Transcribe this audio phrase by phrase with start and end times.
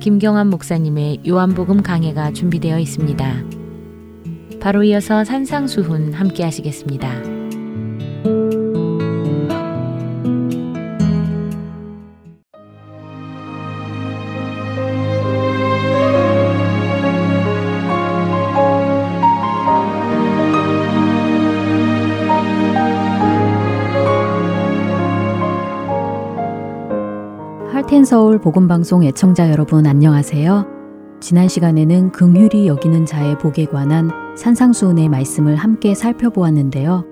[0.00, 3.44] 김경환 목사님의 요한복음 강해가 준비되어 있습니다.
[4.60, 7.08] 바로 이어서 산상수훈 함께 하시겠습니다.
[28.08, 30.64] 서울 복음방송 애청자 여러분 안녕하세요.
[31.20, 37.04] 지난 시간에는 긍휼이 여기는 자의 복에 관한 산상수훈의 말씀을 함께 살펴보았는데요.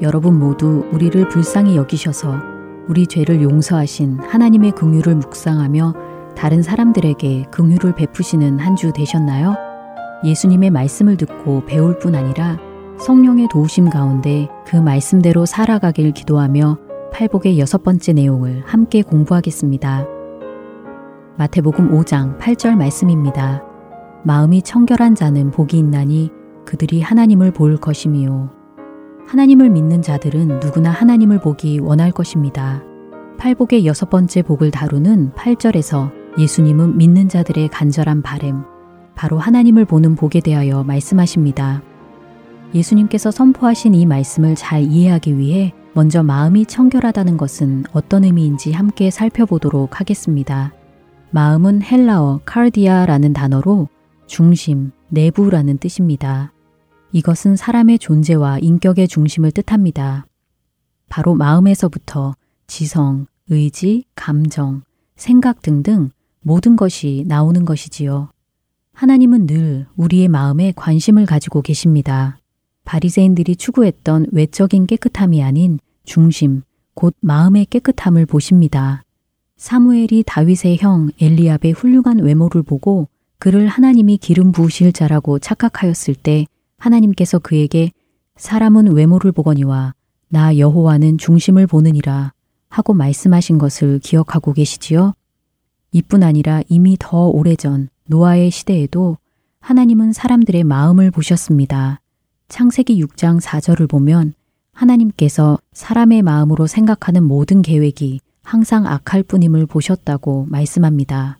[0.00, 2.36] 여러분 모두 우리를 불쌍히 여기셔서
[2.86, 5.94] 우리 죄를 용서하신 하나님의 긍휼을 묵상하며
[6.36, 9.56] 다른 사람들에게 긍휼을 베푸시는 한 주 되셨나요?
[10.22, 12.58] 예수님의 말씀을 듣고 배울 뿐 아니라
[13.00, 20.06] 성령의 도우심 가운데 그 말씀대로 살아가길 기도하며 팔복의 여섯 번째 내용을 함께 공부하겠습니다.
[21.36, 23.62] 마태복음 5장 8절 말씀입니다.
[24.24, 26.30] 마음이 청결한 자는 복이 있나니
[26.64, 28.50] 그들이 하나님을 볼 것임이요.
[29.26, 32.82] 하나님을 믿는 자들은 누구나 하나님을 보기 원할 것입니다.
[33.38, 38.62] 팔복의 여섯 번째 복을 다루는 8절에서 예수님은 믿는 자들의 간절한 바램,
[39.14, 41.82] 바로 하나님을 보는 복에 대하여 말씀하십니다.
[42.74, 50.00] 예수님께서 선포하신 이 말씀을 잘 이해하기 위해 먼저 마음이 청결하다는 것은 어떤 의미인지 함께 살펴보도록
[50.00, 50.72] 하겠습니다.
[51.30, 53.88] 마음은 헬라어 카르디아라는 단어로
[54.26, 56.52] 중심, 내부라는 뜻입니다.
[57.12, 60.26] 이것은 사람의 존재와 인격의 중심을 뜻합니다.
[61.10, 62.36] 바로 마음에서부터
[62.66, 64.82] 지성, 의지, 감정,
[65.14, 66.08] 생각 등등
[66.40, 68.30] 모든 것이 나오는 것이지요.
[68.94, 72.38] 하나님은 늘 우리의 마음에 관심을 가지고 계십니다.
[72.84, 76.62] 바리새인들이 추구했던 외적인 깨끗함이 아닌 중심,
[76.94, 79.02] 곧 마음의 깨끗함을 보십니다.
[79.56, 86.46] 사무엘이 다윗의 형 엘리압의 훌륭한 외모를 보고 그를 하나님이 기름 부으실 자라고 착각하였을 때
[86.78, 87.92] 하나님께서 그에게
[88.36, 89.94] 사람은 외모를 보거니와
[90.28, 92.32] 나 여호와는 중심을 보느니라
[92.68, 95.14] 하고 말씀하신 것을 기억하고 계시지요?
[95.92, 99.18] 이뿐 아니라 이미 더 오래전 노아의 시대에도
[99.60, 102.00] 하나님은 사람들의 마음을 보셨습니다.
[102.52, 104.34] 창세기 6장 4절을 보면
[104.74, 111.38] 하나님께서 사람의 마음으로 생각하는 모든 계획이 항상 악할 뿐임을 보셨다고 말씀합니다.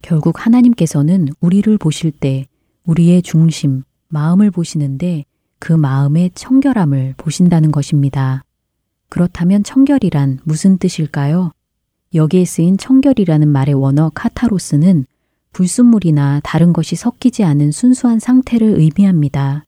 [0.00, 2.46] 결국 하나님께서는 우리를 보실 때
[2.86, 5.26] 우리의 중심, 마음을 보시는데
[5.58, 8.42] 그 마음의 청결함을 보신다는 것입니다.
[9.10, 11.52] 그렇다면 청결이란 무슨 뜻일까요?
[12.14, 15.04] 여기에 쓰인 청결이라는 말의 원어 카타로스는
[15.52, 19.66] 불순물이나 다른 것이 섞이지 않은 순수한 상태를 의미합니다.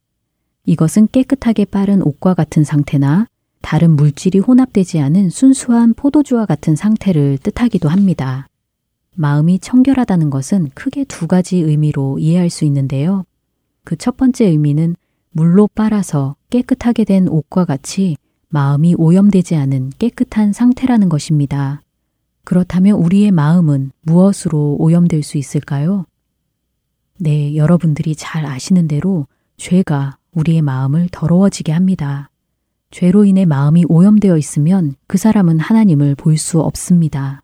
[0.69, 3.27] 이것은 깨끗하게 빠른 옷과 같은 상태나
[3.63, 8.47] 다른 물질이 혼합되지 않은 순수한 포도주와 같은 상태를 뜻하기도 합니다.
[9.15, 13.25] 마음이 청결하다는 것은 크게 두 가지 의미로 이해할 수 있는데요.
[13.85, 14.95] 그 첫 번째 의미는
[15.31, 18.19] 물로 빨아서 깨끗하게 된 옷과 같이
[18.51, 21.81] 마음이 오염되지 않은 깨끗한 상태라는 것입니다.
[22.45, 26.05] 그렇다면 우리의 마음은 무엇으로 오염될 수 있을까요?
[27.17, 32.31] 네, 여러분들이 잘 아시는 대로 죄가 우리의 마음을 더러워지게 합니다.
[32.91, 37.43] 죄로 인해 마음이 오염되어 있으면 그 사람은 하나님을 볼 수 없습니다.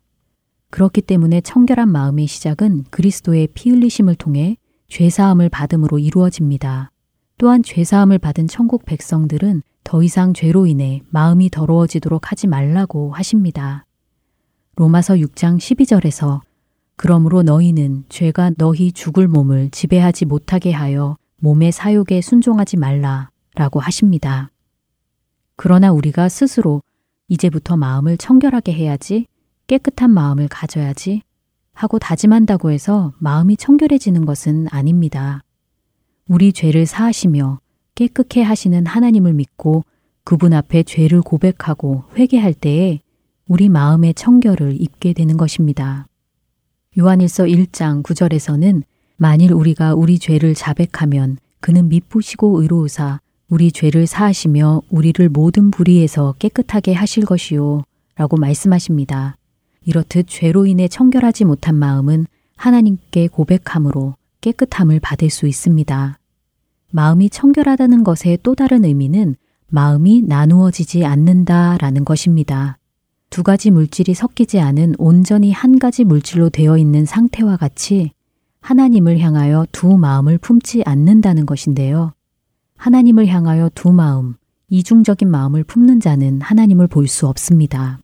[0.69, 4.57] 그렇기 때문에 청결한 마음의 시작은 그리스도의 피 흘리심을 통해
[4.87, 6.91] 죄사함을 받음으로 이루어집니다.
[7.37, 13.85] 또한 죄사함을 받은 천국 백성들은 더 이상 죄로 인해 마음이 더러워지도록 하지 말라고 하십니다.
[14.77, 16.39] 로마서 6장 12절에서
[16.95, 24.51] 그러므로 너희는 죄가 너희 죽을 몸을 지배하지 못하게 하여 몸의 사욕에 순종하지 말라 라고 하십니다.
[25.55, 26.81] 그러나 우리가 스스로
[27.27, 29.25] 이제부터 마음을 청결하게 해야지,
[29.67, 31.21] 깨끗한 마음을 가져야지
[31.73, 35.41] 하고 다짐한다고 해서 마음이 청결해지는 것은 아닙니다.
[36.27, 37.59] 우리 죄를 사하시며
[37.95, 39.83] 깨끗해 하시는 하나님을 믿고
[40.23, 42.99] 그분 앞에 죄를 고백하고 회개할 때에
[43.47, 46.07] 우리 마음의 청결을 입게 되는 것입니다.
[46.97, 48.83] 요한일서 1장 9절에서는
[49.17, 53.19] 만일 우리가 우리 죄를 자백하면 그는 미쁘시고 의로우사
[53.49, 57.83] 우리 죄를 사하시며 우리를 모든 불의에서 깨끗하게 하실 것이요.
[58.15, 59.37] 라고 말씀하십니다.
[59.83, 62.25] 이렇듯 죄로 인해 청결하지 못한 마음은
[62.55, 66.17] 하나님께 고백함으로 깨끗함을 받을 수 있습니다.
[66.91, 69.35] 마음이 청결하다는 것의 또 다른 의미는
[69.67, 72.77] 마음이 나누어지지 않는다 라는 것입니다.
[73.29, 78.11] 두 가지 물질이 섞이지 않은 온전히 한 가지 물질로 되어 있는 상태와 같이
[78.65, 82.13] 하나님을 향하여 두 마음을 품지 않는다는 것인데요.
[82.77, 84.37] 하나님을 향하여 두 마음,
[84.69, 87.99] 이중적인 마음을 품는 자는 하나님을 볼 수 없습니다.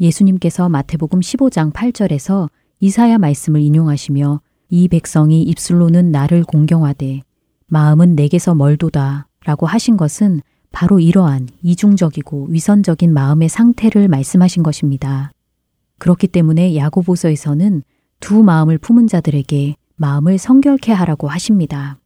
[0.00, 2.48] 예수님께서 마태복음 15장 8절에서
[2.80, 7.20] 이사야 말씀을 인용하시며 이 백성이 입술로는 나를 공경하되
[7.66, 10.40] 마음은 내게서 멀도다 라고 하신 것은
[10.72, 15.30] 바로 이러한 이중적이고 위선적인 마음의 상태를 말씀하신 것입니다.
[15.98, 17.82] 그렇기 때문에 야고보서에서는
[18.20, 21.98] 두 마음을 품은 자들에게 마음을 성결케 하라고 하십니다.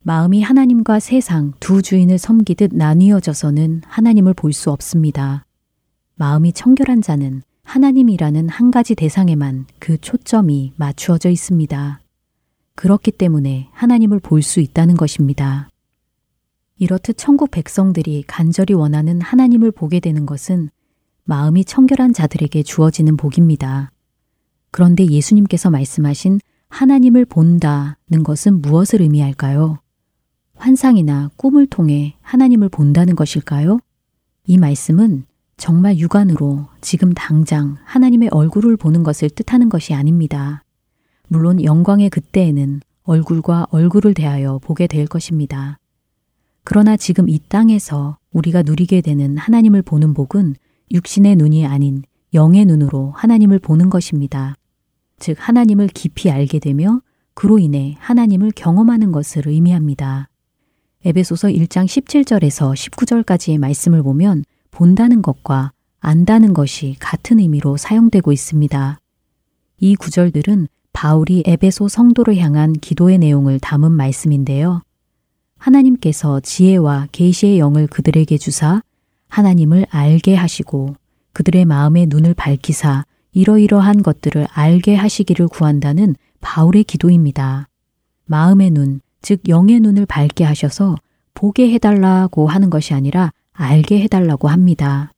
[0.00, 5.44] 마음이 하나님과 세상 두 주인을 섬기듯 나뉘어져서는 하나님을 볼 수 없습니다.
[6.16, 12.00] 마음이 청결한 자는 하나님이라는 한 가지 대상에만 그 초점이 맞추어져 있습니다.
[12.74, 15.68] 그렇기 때문에 하나님을 볼 수 있다는 것입니다.
[16.78, 20.70] 이렇듯 천국 백성들이 간절히 원하는 하나님을 보게 되는 것은
[21.24, 23.92] 마음이 청결한 자들에게 주어지는 복입니다.
[24.72, 29.78] 그런데 예수님께서 말씀하신 하나님을 본다는 것은 무엇을 의미할까요?
[30.56, 33.78] 환상이나 꿈을 통해 하나님을 본다는 것일까요?
[34.46, 35.26] 이 말씀은
[35.58, 40.64] 정말 육안으로 지금 당장 하나님의 얼굴을 보는 것을 뜻하는 것이 아닙니다.
[41.28, 45.78] 물론 영광의 그때에는 얼굴과 얼굴을 대하여 보게 될 것입니다.
[46.64, 50.54] 그러나 지금 이 땅에서 우리가 누리게 되는 하나님을 보는 복은
[50.90, 52.02] 육신의 눈이 아닌
[52.32, 54.54] 영의 눈으로 하나님을 보는 것입니다.
[55.22, 57.00] 즉, 하나님을 깊이 알게 되며
[57.34, 60.28] 그로 인해 하나님을 경험하는 것을 의미합니다.
[61.04, 65.70] 에베소서 1장 17절에서 19절까지의 말씀을 보면 본다는 것과
[66.00, 68.98] 안다는 것이 같은 의미로 사용되고 있습니다.
[69.78, 74.82] 이 구절들은 바울이 에베소 성도를 향한 기도의 내용을 담은 말씀인데요.
[75.56, 78.82] 하나님께서 지혜와 계시의 영을 그들에게 주사
[79.28, 80.96] 하나님을 알게 하시고
[81.32, 87.68] 그들의 마음의 눈을 밝히사 이러이러한 것들을 알게 하시기를 구한다는 바울의 기도입니다.
[88.26, 90.96] 마음의 눈, 즉 영의 눈을 밝게 하셔서
[91.34, 95.12] 보게 해달라고 하는 것이 아니라 알게 해달라고 합니다.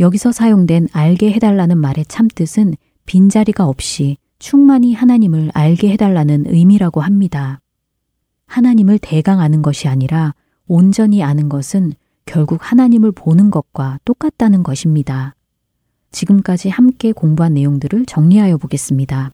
[0.00, 2.74] 여기서 사용된 알게 해달라는 말의 참뜻은
[3.06, 7.60] 빈자리가 없이 충만히 하나님을 알게 해달라는 의미라고 합니다.
[8.46, 10.34] 하나님을 대강 아는 것이 아니라
[10.66, 11.92] 온전히 아는 것은
[12.26, 15.34] 결국 하나님을 보는 것과 똑같다는 것입니다.
[16.14, 19.32] 지금까지 함께 공부한 내용들을 정리하여 보겠습니다.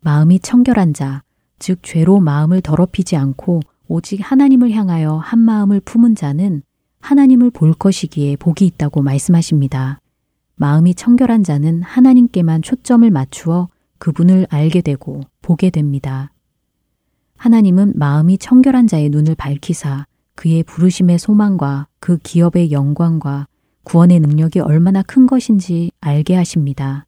[0.00, 1.22] 마음이 청결한 자,
[1.58, 6.62] 즉 죄로 마음을 더럽히지 않고 오직 하나님을 향하여 한 마음을 품은 자는
[7.00, 10.00] 하나님을 볼 것이기에 복이 있다고 말씀하십니다.
[10.56, 16.30] 마음이 청결한 자는 하나님께만 초점을 맞추어 그분을 알게 되고 보게 됩니다.
[17.36, 23.46] 하나님은 마음이 청결한 자의 눈을 밝히사 그의 부르심의 소망과 그 기업의 영광과
[23.88, 27.06] 구원의 능력이 얼마나 큰 것인지 알게 하십니다.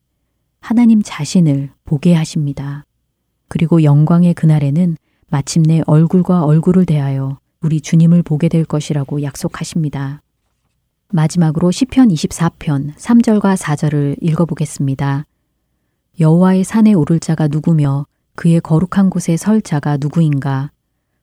[0.61, 2.87] 하나님 자신을 보게 하십니다.
[3.49, 4.97] 그리고 영광의 그날에는
[5.29, 10.23] 마침내 얼굴과 얼굴을 대하여 우리 주님을 보게 될 것이라고 약속하십니다.
[11.13, 15.27] 마지막으로 시편 24편 3절과 4절을 읽어보겠습니다.
[16.19, 20.71] 여호와의 산에 오를 자가 누구며 그의 거룩한 곳에 설 자가 누구인가?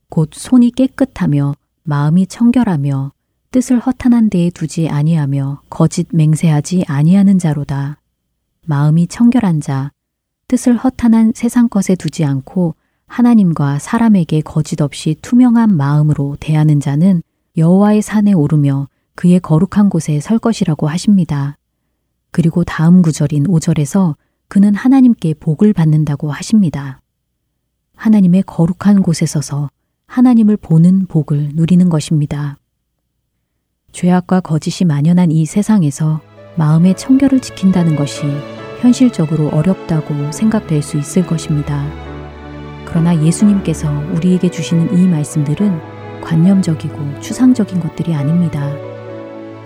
[0.09, 3.11] 곧 손이 깨끗하며 마음이 청결하며
[3.51, 8.01] 뜻을 허탄한 데에 두지 아니하며 거짓 맹세하지 아니하는 자로다.
[8.65, 9.91] 마음이 청결한 자,
[10.49, 12.75] 뜻을 허탄한 세상 것에 두지 않고
[13.07, 17.23] 하나님과 사람에게 거짓 없이 투명한 마음으로 대하는 자는
[17.55, 21.57] 여호와의 산에 오르며 그의 거룩한 곳에 설 것이라고 하십니다.
[22.31, 24.15] 그리고 다음 구절인 5절에서
[24.49, 27.01] 그는 하나님께 복을 받는다고 하십니다.
[27.95, 29.69] 하나님의 거룩한 곳에 서서
[30.05, 32.57] 하나님을 보는 복을 누리는 것입니다.
[33.97, 36.21] 죄악과 거짓이 만연한 이 세상에서
[36.55, 38.21] 마음의 청결을 지킨다는 것이
[38.81, 41.83] 현실적으로 어렵다고 생각될 수 있을 것입니다.
[42.85, 48.71] 그러나 예수님께서 우리에게 주시는 이 말씀들은 관념적이고 추상적인 것들이 아닙니다.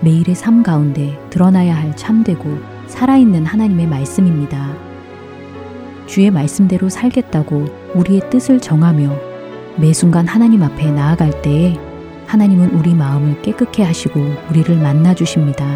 [0.00, 4.74] 매일의 삶 가운데 드러나야 할 참되고 살아있는 하나님의 말씀입니다.
[6.06, 9.14] 주의 말씀대로 살겠다고 우리의 뜻을 정하며
[9.76, 11.91] 매 순간 하나님 앞에 나아갈 때에
[12.32, 15.66] 하나님은 우리 마음을 깨끗게 하시고 우리를 만나 주십니다.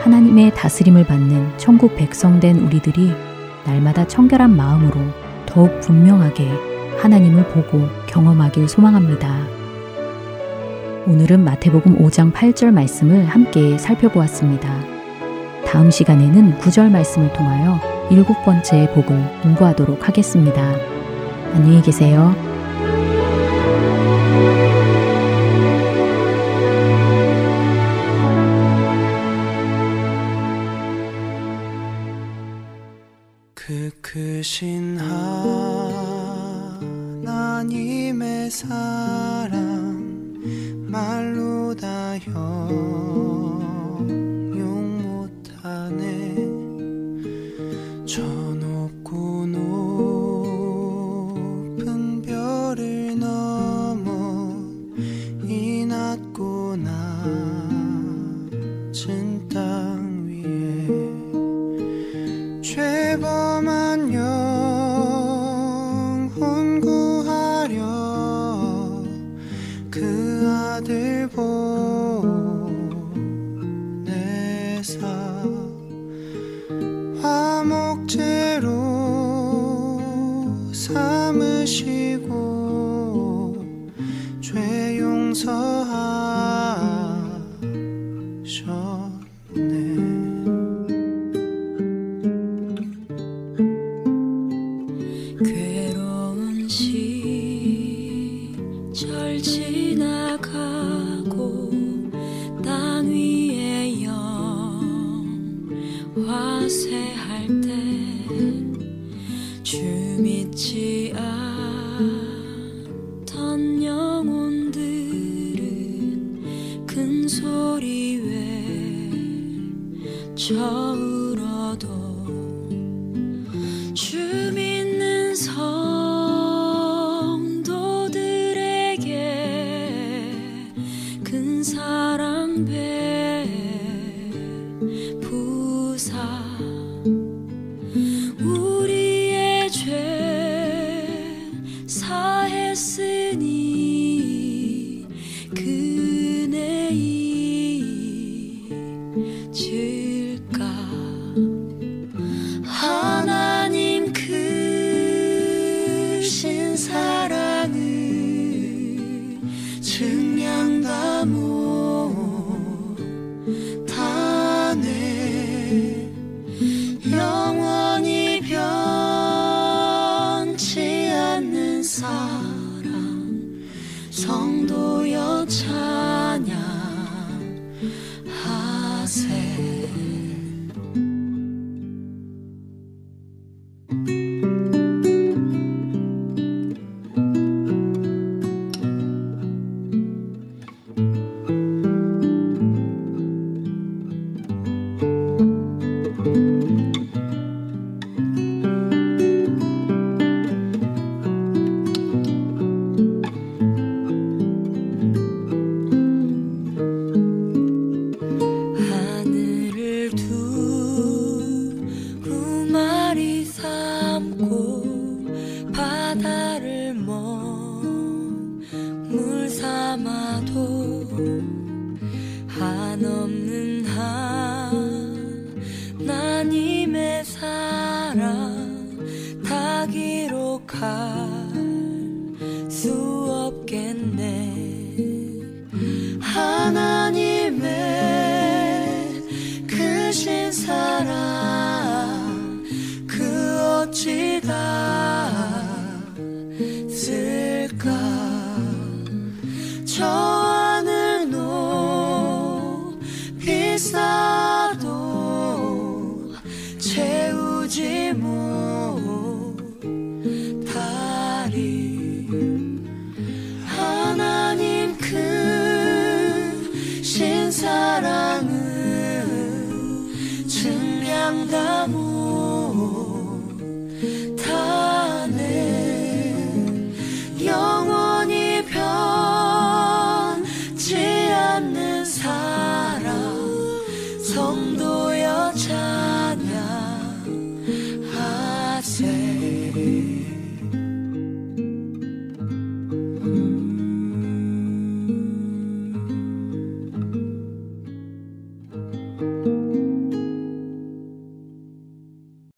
[0.00, 3.12] 하나님의 다스림을 받는 천국 백성된 우리들이
[3.66, 4.98] 날마다 청결한 마음으로
[5.44, 6.50] 더욱 분명하게
[6.96, 9.46] 하나님을 보고 경험하길 소망합니다.
[11.06, 14.72] 오늘은 마태복음 5장 8절 말씀을 함께 살펴보았습니다.
[15.66, 17.78] 다음 시간에는 9절 말씀을 통하여
[18.10, 20.72] 일곱 번째 복을 공부하도록 하겠습니다.
[21.52, 22.45] 안녕히 계세요.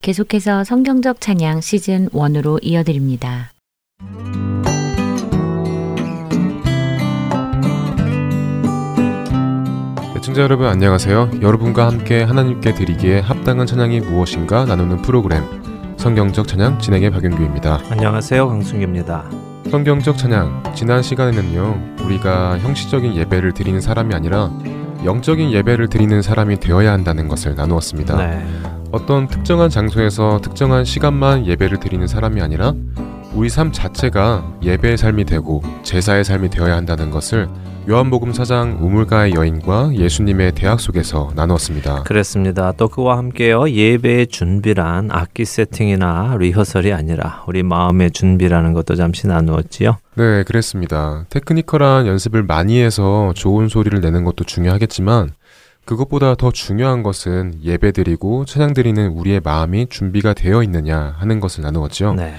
[0.09, 3.51] 계속해서 성경적 찬양 시즌 1으로 이어드립니다.
[10.17, 11.29] 애청자 여러분 안녕하세요.
[11.43, 15.43] 여러분과 함께 하나님께 드리기에 합당한 찬양이 무엇인가 나누는 프로그램
[15.97, 17.81] 성경적 찬양 진행의 박윤규입니다.
[17.91, 18.47] 안녕하세요.
[18.47, 19.29] 강승규입니다.
[19.69, 21.97] 성경적 찬양 지난 시간에는요.
[22.03, 24.51] 우리가 형식적인 예배를 드리는 사람이 아니라
[25.05, 28.17] 영적인 예배를 드리는 사람이 되어야 한다는 것을 나누었습니다.
[28.17, 28.78] 네.
[28.91, 32.73] 어떤 특정한 장소에서 특정한 시간만 예배를 드리는 사람이 아니라
[33.33, 37.47] 우리 삶 자체가 예배의 삶이 되고 제사의 삶이 되어야 한다는 것을
[37.87, 42.03] 요한복음 4장 우물가의 여인과 예수님의 대학 속에서 나누었습니다.
[42.03, 42.71] 그렇습니다.
[42.73, 43.69] 또 그와 함께요.
[43.69, 49.97] 예배의 준비란 악기 세팅이나 리허설이 아니라 우리 마음의 준비라는 것도 잠시 나누었지요.
[50.15, 51.25] 네, 그랬습니다.
[51.29, 55.31] 테크니컬한 연습을 많이 해서 좋은 소리를 내는 것도 중요하겠지만
[55.89, 62.13] 그것보다 더 중요한 것은 예배드리고 찬양드리는 우리의 마음이 준비가 되어 있느냐 하는 것을 나누었죠.
[62.13, 62.35] 네.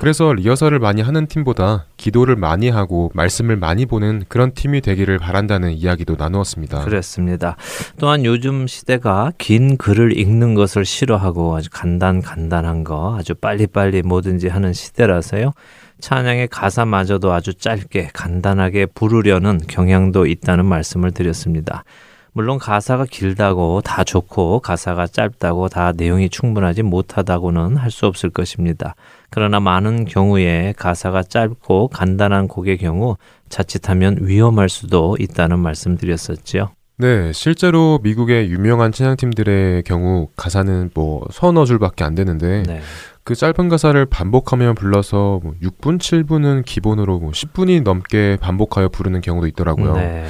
[0.00, 5.70] 그래서 리허설을 많이 하는 팀보다 기도를 많이 하고 말씀을 많이 보는 그런 팀이 되기를 바란다는
[5.70, 6.84] 이야기도 나누었습니다.
[6.84, 7.56] 그렇습니다.
[8.00, 14.48] 또한 요즘 시대가 긴 글을 읽는 것을 싫어하고 아주 간단 간단한 거 아주 빨리빨리 뭐든지
[14.48, 15.52] 하는 시대라서요.
[16.00, 21.84] 찬양의 가사마저도 아주 짧게 간단하게 부르려는 경향도 있다는 말씀을 드렸습니다.
[22.32, 28.94] 물론 가사가 길다고 다 좋고 가사가 짧다고 다 내용이 충분하지 못하다고는 할 수 없을 것입니다.
[29.30, 33.16] 그러나 많은 경우에 가사가 짧고 간단한 곡의 경우
[33.48, 36.70] 자칫하면 위험할 수도 있다는 말씀 드렸었지요.
[36.98, 42.80] 네, 실제로 미국의 유명한 찬양팀들의 경우 가사는 뭐 서너 줄밖에 안 되는데 네.
[43.24, 49.46] 그 짧은 가사를 반복하며 불러서 뭐 6분, 7분은 기본으로 뭐 10분이 넘게 반복하여 부르는 경우도
[49.48, 49.94] 있더라고요.
[49.94, 50.26] 네.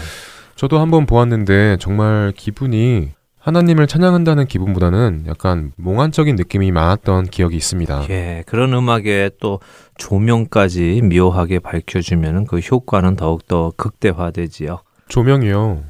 [0.61, 8.05] 저도 한번 보았는데 정말 기분이 하나님을 찬양한다는 기분보다는 약간 몽환적인 느낌이 많았던 기억이 있습니다.
[8.11, 9.61] 예, 그런 음악에 또
[9.97, 14.81] 조명까지 묘하게 밝혀주면 그 효과는 더욱더 극대화되지요.
[15.09, 15.85] 조명이요.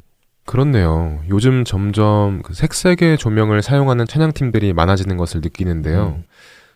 [0.45, 1.19] 그렇네요.
[1.27, 6.15] 요즘 점점 그 색색의 조명을 사용하는 찬양팀들이 많아지는 것을 느끼는데요.
[6.15, 6.23] 음.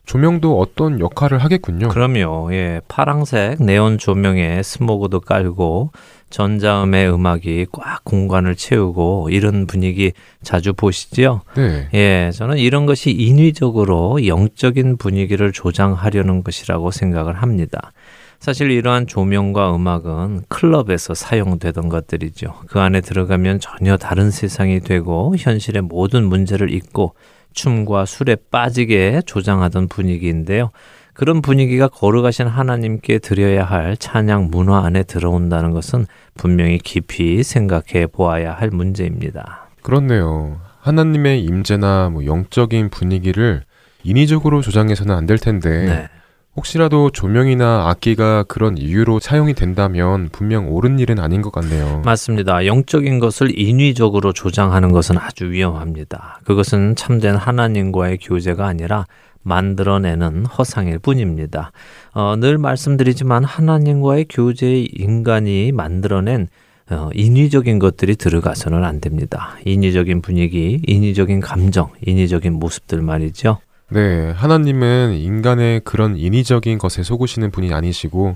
[0.05, 1.89] 조명도 어떤 역할을 하겠군요.
[1.89, 2.53] 그럼요.
[2.53, 5.91] 예, 파랑색 네온 조명에 스모그도 깔고
[6.29, 10.11] 전자음의 음악이 꽉 공간을 채우고 이런 분위기
[10.43, 11.41] 자주 보시죠?
[11.55, 11.87] 네.
[11.93, 17.91] 예, 저는 이런 것이 인위적으로 영적인 분위기를 조장하려는 것이라고 생각을 합니다.
[18.39, 22.53] 사실 이러한 조명과 음악은 클럽에서 사용되던 것들이죠.
[22.67, 27.15] 그 안에 들어가면 전혀 다른 세상이 되고 현실의 모든 문제를 잊고
[27.55, 30.69] 춤과 술에 빠지게 조장하던 분위기인데요.
[31.13, 38.53] 그런 분위기가 거룩하신 하나님께 드려야 할 찬양 문화 안에 들어온다는 것은 분명히 깊이 생각해 보아야
[38.53, 39.69] 할 문제입니다.
[39.81, 40.59] 그렇네요.
[40.81, 43.63] 하나님의 임재나 뭐 영적인 분위기를
[44.03, 46.07] 인위적으로 조장해서는 안 될 텐데 네.
[46.55, 52.01] 혹시라도 조명이나 악기가 그런 이유로 사용이 된다면 분명 옳은 일은 아닌 것 같네요.
[52.05, 52.65] 맞습니다.
[52.65, 56.39] 영적인 것을 인위적으로 조장하는 것은 아주 위험합니다.
[56.45, 59.05] 그것은 참된 하나님과의 교제가 아니라
[59.43, 61.71] 만들어내는 허상일 뿐입니다.
[62.13, 66.47] 어, 늘 말씀드리지만 하나님과의 교제의 인간이 만들어낸
[66.89, 69.57] 어, 인위적인 것들이 들어가서는 안 됩니다.
[69.65, 73.57] 인위적인 분위기, 인위적인 감정, 인위적인 모습들 말이죠.
[73.89, 78.35] 네, 하나님은 인간의 그런 인위적인 것에 속으시는 분이 아니시고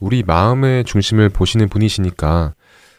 [0.00, 2.54] 우리 마음의 중심을 보시는 분이시니까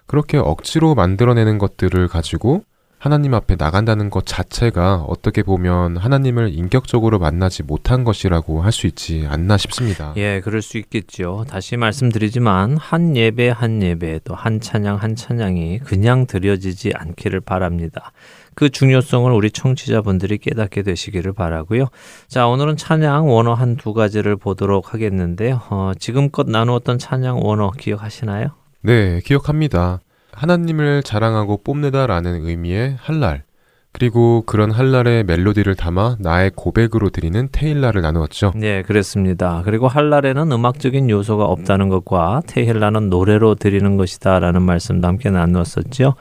[0.05, 2.63] 그렇게 억지로 만들어내는 것들을 가지고
[2.99, 9.25] 하나님 앞에 나간다는 것 자체가 어떻게 보면 하나님을 인격적으로 만나지 못한 것이라고 할 수 있지
[9.27, 10.13] 않나 싶습니다.
[10.17, 11.45] 예, 그럴 수 있겠죠.
[11.47, 18.11] 다시 말씀드리지만 한 예배 한 예배 또 한 찬양 한 찬양이 그냥 드려지지 않기를 바랍니다.
[18.57, 21.85] 그 중요성을 우리 청취자분들이 깨닫게 되시기를 바라고요.
[22.27, 25.61] 자, 오늘은 찬양 원어 한 두 가지를 보도록 하겠는데요.
[25.69, 28.47] 어, 지금껏 나누었던 찬양 원어 기억하시나요?
[28.81, 29.99] 네, 기억합니다.
[30.31, 33.43] 하나님을 자랑하고 뽐내다라는 의미의 할랄,
[33.91, 38.53] 그리고 그런 할랄의 멜로디를 담아 나의 고백으로 드리는 테일라를 나누었죠.
[38.55, 39.61] 네, 그렇습니다.
[39.65, 46.15] 그리고 할랄에는 음악적인 요소가 없다는 것과 테힐라는 노래로 드리는 것이다라는 말씀도 함께 나누었었죠.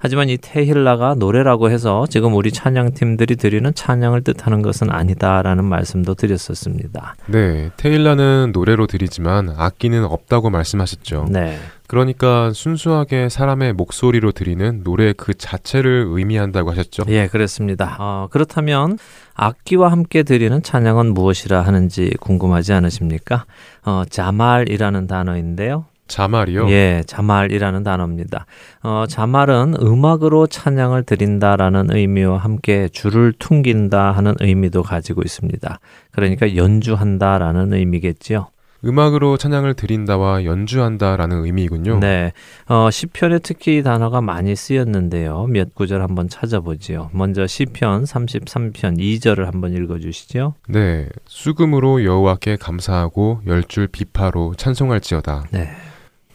[0.00, 7.16] 하지만 이 테힐라가 노래라고 해서 지금 우리 찬양팀들이 드리는 찬양을 뜻하는 것은 아니다라는 말씀도 드렸었습니다.
[7.26, 11.26] 네, 테일라는 노래로 드리지만 악기는 없다고 말씀하셨죠.
[11.30, 11.58] 네.
[11.88, 17.04] 그러니까 순수하게 사람의 목소리로 드리는 노래 그 자체를 의미한다고 하셨죠.
[17.08, 17.96] 예, 그렇습니다.
[17.98, 18.98] 어, 그렇다면
[19.34, 23.46] 악기와 함께 드리는 찬양은 무엇이라 하는지 궁금하지 않으십니까?
[23.84, 25.86] 어, 자말이라는 단어인데요.
[26.08, 26.68] 자말이요?
[26.70, 28.46] 예, 자말이라는 단어입니다.
[28.82, 35.78] 어, 자말은 음악으로 찬양을 드린다라는 의미와 함께 줄을 퉁긴다 하는 의미도 가지고 있습니다.
[36.10, 38.48] 그러니까 연주한다라는 의미겠지요.
[38.84, 41.98] 음악으로 찬양을 드린다와 연주한다라는 의미이군요.
[41.98, 42.32] 네.
[42.68, 45.46] 어, 시편에 특히 이 단어가 많이 쓰였는데요.
[45.48, 47.10] 몇 구절 한번 찾아보지요.
[47.12, 50.54] 먼저 시편 33편 2절을 한번 읽어 주시죠.
[50.68, 51.08] 네.
[51.26, 55.46] 수금으로 여호와께 감사하고 열줄 비파로 찬송할지어다.
[55.50, 55.70] 네.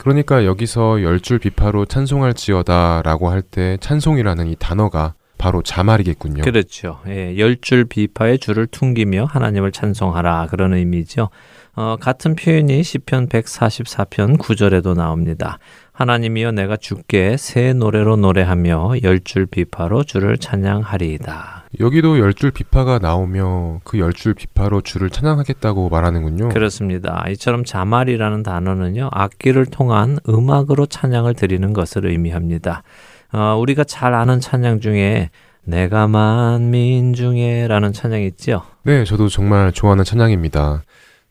[0.04, 6.44] 그러니까 여기서 열 줄 비파로 찬송할지어다 라고 할 때 찬송이라는 이 단어가 바로 자말이겠군요.
[6.44, 7.00] 그렇죠.
[7.08, 11.30] 예, 열 줄 비파의 줄을 퉁기며 하나님을 찬송하라 그런 의미죠.
[11.76, 15.58] 어, 같은 표현이 시편 144편 9절에도 나옵니다.
[15.94, 21.63] 하나님이여 내가 주께 새 노래로 노래하며 열 줄 비파로 주를 찬양하리이다.
[21.80, 26.50] 여기도 열 줄 비파가 나오며 그 열 줄 비파로 주를 찬양하겠다고 말하는군요.
[26.50, 27.26] 그렇습니다.
[27.30, 32.84] 이처럼 자말이라는 단어는요, 악기를 통한 음악으로 찬양을 드리는 것을 의미합니다.
[33.32, 35.30] 어, 우리가 잘 아는 찬양 중에
[35.66, 38.64] 내가 만민 중에라는 찬양이 있죠.
[38.84, 40.84] 네, 저도 정말 좋아하는 찬양입니다.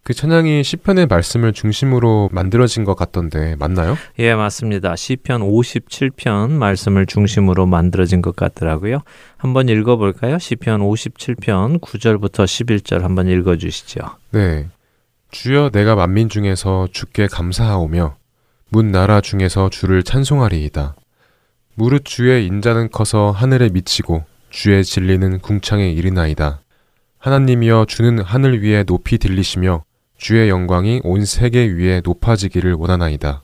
[0.05, 3.97] 그 찬양이 시편의 말씀을 중심으로 만들어진 것 같던데 맞나요?
[4.19, 4.97] 예, 맞습니다.
[4.97, 9.03] 시편 57편 말씀을 중심으로 만들어진 것 같더라고요.
[9.37, 10.41] 한번 읽어 볼까요?
[10.41, 14.01] 시편 57편 9절부터 11절 한번 읽어 주시죠.
[14.33, 14.67] 네.
[15.31, 18.17] 주여 내가 만민 중에서 주께 감사하오며
[18.71, 20.97] 문 나라 중에서 주를 찬송하리이다.
[21.75, 26.61] 무릇 주의 인자는 커서 하늘에 미치고 주의 진리는 궁창에 이르나이다.
[27.19, 29.85] 하나님이여 주는 하늘 위에 높이 들리시며
[30.23, 33.43] 주의 영광이 온 세계 위에 높아지기를 원하나이다.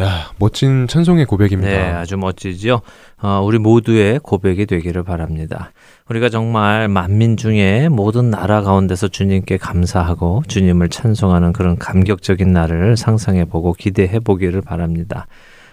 [0.00, 1.72] 야, 멋진 찬송의 고백입니다.
[1.72, 2.82] 네, 아주 멋지죠.
[3.20, 5.72] 어, 우리 모두의 고백이 되기를 바랍니다.
[6.08, 13.44] 우리가 정말 만민 중에 모든 나라 가운데서 주님께 감사하고 주님을 찬송하는 그런 감격적인 날을 상상해
[13.44, 15.26] 보고 기대해 보기를 바랍니다.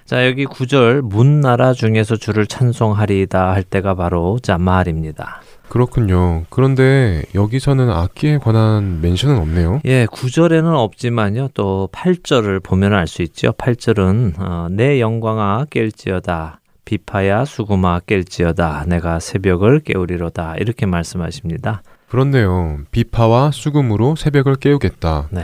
[0.05, 5.41] 자, 여기 구절 문나라 중에서 주를 찬송하리이다 할 때가 바로 자말입니다.
[5.67, 6.43] 그렇군요.
[6.51, 9.81] 그런데 여기서는 악기에 관한 멘션은 없네요.
[9.85, 11.49] 예, 9절에는 없지만요.
[11.55, 13.51] 또 8절을 보면 알 수 있죠.
[13.53, 16.57] 8절은 어, 내 영광아 깰지어다.
[16.85, 18.87] 비파야 수구마 깰지어다.
[18.87, 20.57] 내가 새벽을 깨우리로다.
[20.57, 21.81] 이렇게 말씀하십니다.
[22.09, 22.77] 그렇네요.
[22.91, 25.29] 비파와 수금으로 새벽을 깨우겠다.
[25.31, 25.43] 네.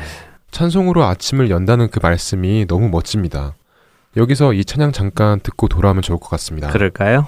[0.52, 3.56] 찬송으로 아침을 연다는 그 말씀이 너무 멋집니다.
[4.17, 6.69] 여기서 이 찬양 잠깐 듣고 돌아오면 좋을 것 같습니다.
[6.69, 7.28] 그럴까요?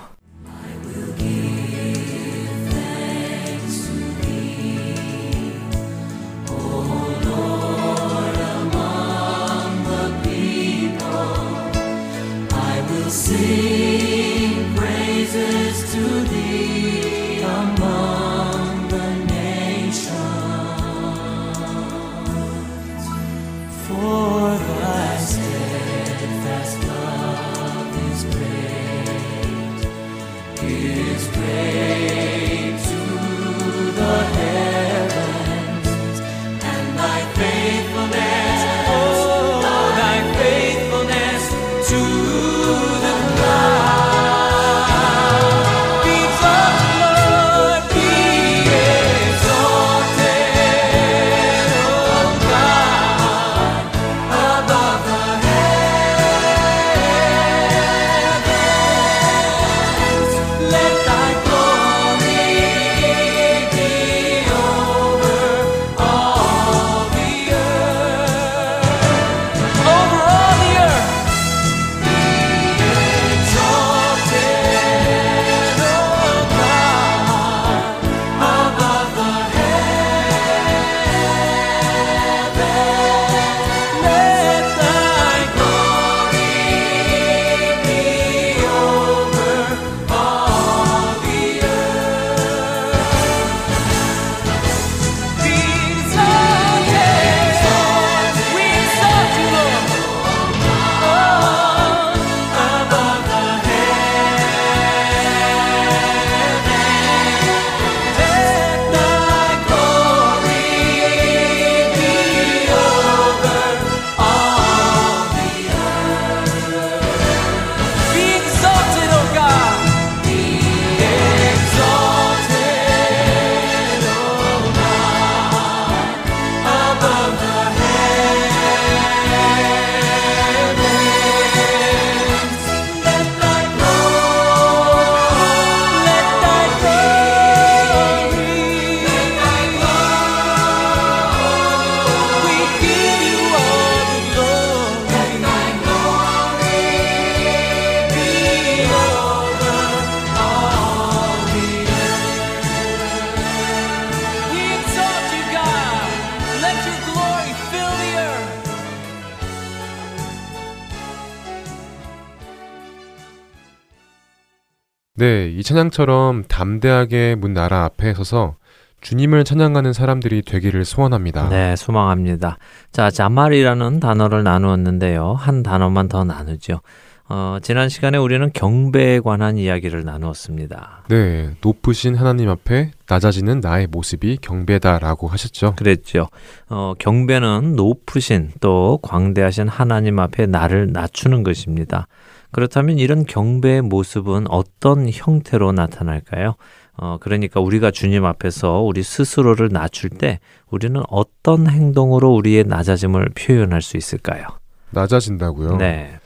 [165.23, 168.57] 네, 이 찬양처럼 담대하게 문 나라 앞에 서서
[168.99, 171.47] 주님을 찬양하는 사람들이 되기를 소원합니다.
[171.47, 172.57] 네, 소망합니다.
[172.91, 175.31] 자, 자말이라는 단어를 나누었는데요.
[175.31, 176.81] 한 단어만 더 나누죠.
[177.29, 181.05] 어, 지난 시간에 우리는 경배에 관한 이야기를 나누었습니다.
[181.07, 185.75] 네, 높으신 하나님 앞에 낮아지는 나의 모습이 경배다라고 하셨죠.
[185.77, 186.27] 그랬죠.
[186.67, 192.07] 어, 경배는 높으신 또 광대하신 하나님 앞에 나를 낮추는 것입니다.
[192.53, 196.55] 그렇다면 이런 경배의 모습은 어떤 형태로 나타날까요?
[196.95, 200.39] 어, 그러니까 우리가 주님 앞에서 우리 스스로를 낮출 때
[200.69, 204.45] 우리는 어떤 행동으로 우리의 낮아짐을 표현할 수 있을까요?
[204.91, 205.77] 낮아진다고요?
[205.77, 206.19] 네.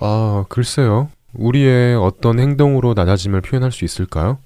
[0.00, 1.08] 아, 글쎄요.
[1.32, 4.38] 우리의 어떤 행동으로 낮아짐을 표현할 수 있을까요?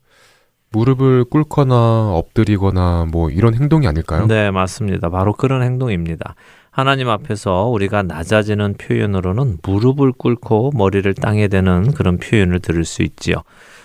[0.70, 4.26] 무릎을 꿇거나 엎드리거나 뭐 이런 행동이 아닐까요?
[4.26, 5.08] 네, 맞습니다.
[5.08, 6.34] 바로 그런 행동입니다.
[6.74, 13.36] 하나님 앞에서 우리가 낮아지는 표현으로는 무릎을 꿇고 머리를 땅에 대는 그런 표현을 들을 수 있지요.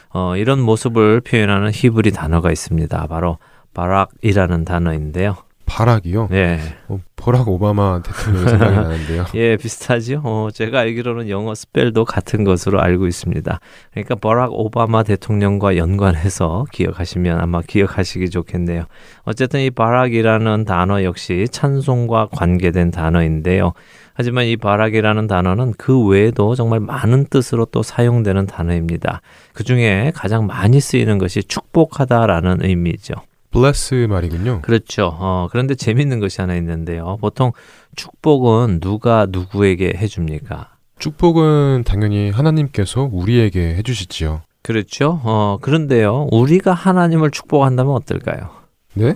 [0.10, 3.06] 어, 이런 모습을 표현하는 히브리 단어가 있습니다.
[3.06, 3.38] 바로
[3.75, 5.38] 바락이라는 단어인데요.
[5.69, 6.27] 바락이요?
[6.32, 6.60] 네.
[6.88, 9.25] 어, 버락 오바마 대통령이 생각이 나는데요.
[9.36, 10.21] 예, 비슷하죠.
[10.23, 13.60] 어, 제가 알기로는 영어 스펠도 같은 것으로 알고 있습니다.
[13.91, 18.86] 그러니까 버락 오바마 대통령과 연관해서 기억하시면 아마 기억하시기 좋겠네요.
[19.23, 23.73] 어쨌든 이 바락이라는 단어 역시 찬송과 관계된 단어인데요.
[24.13, 29.21] 하지만 이 바락이라는 단어는 그 외에도 정말 많은 뜻으로 또 사용되는 단어입니다.
[29.53, 33.13] 그 중에 가장 많이 쓰이는 것이 축복하다라는 의미죠.
[33.51, 34.62] Bless 말이군요.
[34.62, 35.12] 그렇죠.
[35.19, 37.17] 어, 그런데 재밌는 것이 하나 있는데요.
[37.19, 37.51] 보통
[37.95, 40.75] 축복은 누가 누구에게 해줍니까?
[40.99, 44.41] 축복은 당연히 하나님께서 우리에게 해주시지요.
[44.62, 45.21] 그렇죠.
[45.23, 46.27] 어, 그런데요.
[46.31, 48.49] 우리가 하나님을 축복한다면 어떨까요?
[48.93, 49.15] 네?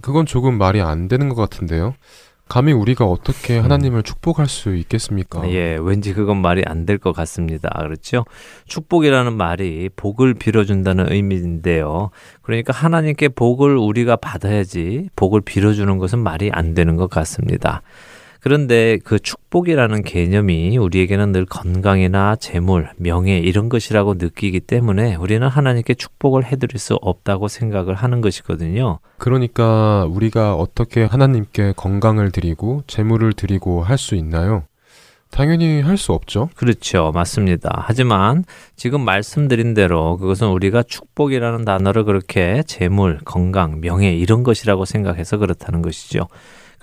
[0.00, 1.94] 그건 조금 말이 안 되는 것 같은데요.
[2.52, 5.48] 감히 우리가 어떻게 하나님을 축복할 수 있겠습니까?
[5.50, 7.70] 예, 왠지 그건 말이 안 될 것 같습니다.
[7.78, 8.26] 그렇죠?
[8.66, 12.10] 축복이라는 말이 복을 빌어준다는 의미인데요.
[12.42, 17.80] 그러니까 하나님께 복을 우리가 받아야지 복을 빌어주는 것은 말이 안 되는 것 같습니다.
[18.42, 25.94] 그런데 그 축복이라는 개념이 우리에게는 늘 건강이나 재물, 명예 이런 것이라고 느끼기 때문에 우리는 하나님께
[25.94, 28.98] 축복을 해드릴 수 없다고 생각을 하는 것이거든요.
[29.18, 34.64] 그러니까 우리가 어떻게 하나님께 건강을 드리고 재물을 드리고 할 수 있나요?
[35.30, 36.50] 당연히 할 수 없죠.
[36.56, 37.12] 그렇죠.
[37.14, 37.84] 맞습니다.
[37.86, 45.38] 하지만 지금 말씀드린 대로 그것은 우리가 축복이라는 단어를 그렇게 재물, 건강, 명예 이런 것이라고 생각해서
[45.38, 46.26] 그렇다는 것이죠.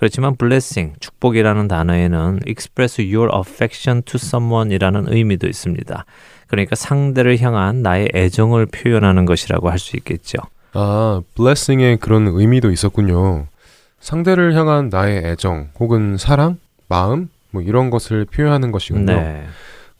[0.00, 6.06] 그렇지만 blessing, 축복이라는 단어에는 express your affection to someone이라는 의미도 있습니다.
[6.46, 10.38] 그러니까 상대를 향한 나의 애정을 표현하는 것이라고 할 수 있겠죠.
[10.72, 13.46] 아, blessing에 그런 의미도 있었군요.
[14.00, 16.56] 상대를 향한 나의 애정 혹은 사랑,
[16.88, 19.04] 마음 뭐 이런 것을 표현하는 것이군요.
[19.04, 19.44] 네.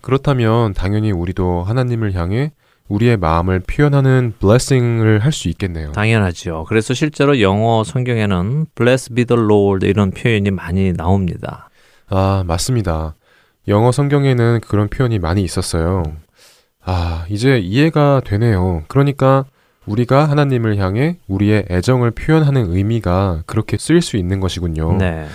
[0.01, 2.53] 그렇다면 당연히 우리도 하나님을 향해
[2.91, 5.93] 우리의 마음을 표현하는 blessing을 할 수 있겠네요.
[5.93, 6.65] 당연하죠.
[6.69, 11.69] 그래서 실제로 영어 성경에는 bless be the Lord 이런 표현이 많이 나옵니다.
[12.09, 13.15] 아, 맞습니다.
[13.69, 16.03] 영어 성경에는 그런 표현이 많이 있었어요.
[16.85, 18.83] 아, 이제 이해가 되네요.
[18.89, 19.45] 그러니까
[19.87, 24.97] 우리가 하나님을 향해 우리의 애정을 표현하는 의미가 그렇게 쓰일 수 있는 것이군요.
[24.99, 25.27] 네.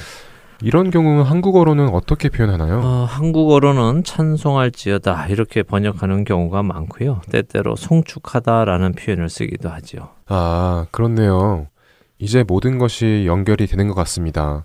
[0.62, 2.80] 이런 경우 한국어로는 어떻게 표현하나요?
[2.80, 7.22] 어, 한국어로는 찬송할지어다 이렇게 번역하는 경우가 많고요.
[7.32, 10.10] 때때로 송축하다라는 표현을 쓰기도 하죠.
[10.28, 11.68] 아, 그렇네요.
[12.18, 14.64] 이제 모든 것이 연결이 되는 것 같습니다.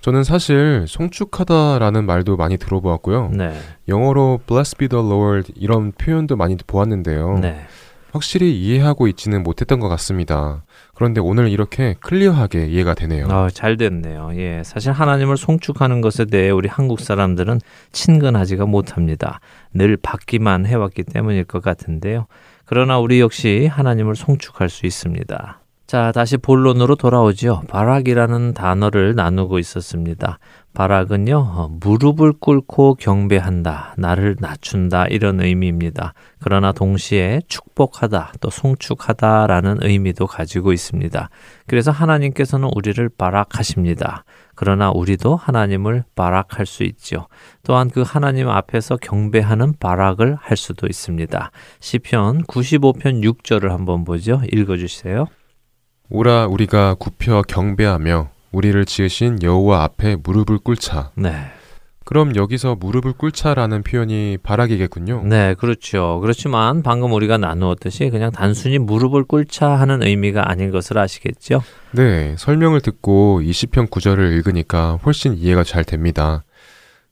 [0.00, 3.30] 저는 사실 송축하다라는 말도 많이 들어보았고요.
[3.34, 3.52] 네.
[3.88, 7.38] 영어로 bless be the Lord 이런 표현도 많이 보았는데요.
[7.40, 7.66] 네.
[8.12, 10.62] 확실히 이해하고 있지는 못했던 것 같습니다.
[10.98, 13.26] 그런데 오늘 이렇게 클리어하게 이해가 되네요.
[13.26, 14.32] 어, 잘 됐네요.
[14.34, 14.62] 예.
[14.64, 17.60] 사실 하나님을 송축하는 것에 대해 우리 한국 사람들은
[17.92, 19.38] 친근하지가 못합니다.
[19.72, 22.26] 늘 받기만 해왔기 때문일 것 같은데요.
[22.64, 25.60] 그러나 우리 역시 하나님을 송축할 수 있습니다.
[25.86, 27.62] 자, 다시 본론으로 돌아오죠.
[27.68, 30.40] 바락이라는 단어를 나누고 있었습니다.
[30.78, 36.14] 바락은요, 어, 무릎을 꿇고 경배한다, 나를 낮춘다, 이런 의미입니다.
[36.38, 41.30] 그러나 동시에 축복하다, 또 송축하다 라는 의미도 가지고 있습니다.
[41.66, 44.22] 그래서 하나님께서는 우리를 바락하십니다.
[44.54, 47.26] 그러나 우리도 하나님을 바락할 수 있죠.
[47.64, 51.50] 또한 그 하나님 앞에서 경배하는 바락을 할 수도 있습니다.
[51.80, 54.42] 시편 95편 6절을 한번 보죠.
[54.52, 55.26] 읽어 주세요.
[56.08, 61.10] 오라 우리가 굽혀 경배하며 우리를 지으신 여호와 앞에 무릎을 꿇자.
[61.14, 61.32] 네.
[62.08, 65.24] 그럼 여기서 무릎을 꿇자라는 표현이 바락이겠군요.
[65.26, 66.20] 네, 그렇죠.
[66.22, 71.62] 그렇지만 방금 우리가 나누었듯이 그냥 단순히 무릎을 꿇자 하는 의미가 아닌 것을 아시겠죠?
[71.92, 76.44] 네, 설명을 듣고 20편 9절을 읽으니까 훨씬 이해가 잘 됩니다.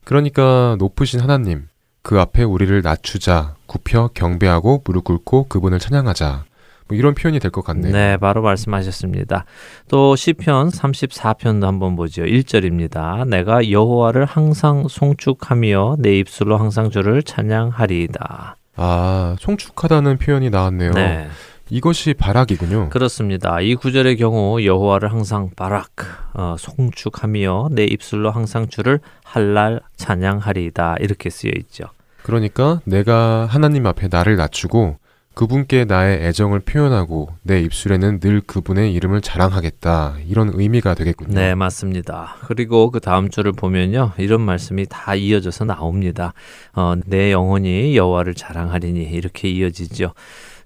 [0.05, 1.68] 그러니까 높으신 하나님,
[2.01, 6.44] 그 앞에 우리를 낮추자, 굽혀 경배하고 무릎 꿇고 그분을 찬양하자.
[6.88, 7.92] 뭐 이런 표현이 될 것 같네요.
[7.92, 9.44] 네, 바로 말씀하셨습니다.
[9.88, 12.22] 또 시편 34편도 한번 보죠.
[12.22, 13.27] 1절입니다.
[13.29, 18.57] 내가 여호와를 항상 송축하며 내 입술로 항상 주를 찬양하리이다.
[18.77, 20.92] 아, 송축하다는 표현이 나왔네요.
[20.92, 21.29] 네.
[21.68, 22.90] 이것이 바락이군요.
[22.90, 23.61] 그렇습니다.
[23.61, 25.90] 이 구절의 경우 여호와를 항상 바락
[26.35, 31.87] 어, 송축하며 내 입술로 항상 주를 할랄 찬양하리이다 이렇게 쓰여 있죠.
[32.22, 34.99] 그러니까 내가 하나님 앞에 나를 낮추고
[35.37, 40.16] 그분께 나의 애정을 표현하고 내 입술에는 늘 그분의 이름을 자랑하겠다.
[40.27, 41.35] 이런 의미가 되겠군요.
[41.35, 42.37] 네, 맞습니다.
[42.46, 44.12] 그리고 그 다음 줄을 보면요.
[44.16, 46.33] 이런 말씀이 다 이어져서 나옵니다.
[46.72, 50.14] 어, 내 영혼이 여호와를 자랑하리니 이렇게 이어지죠.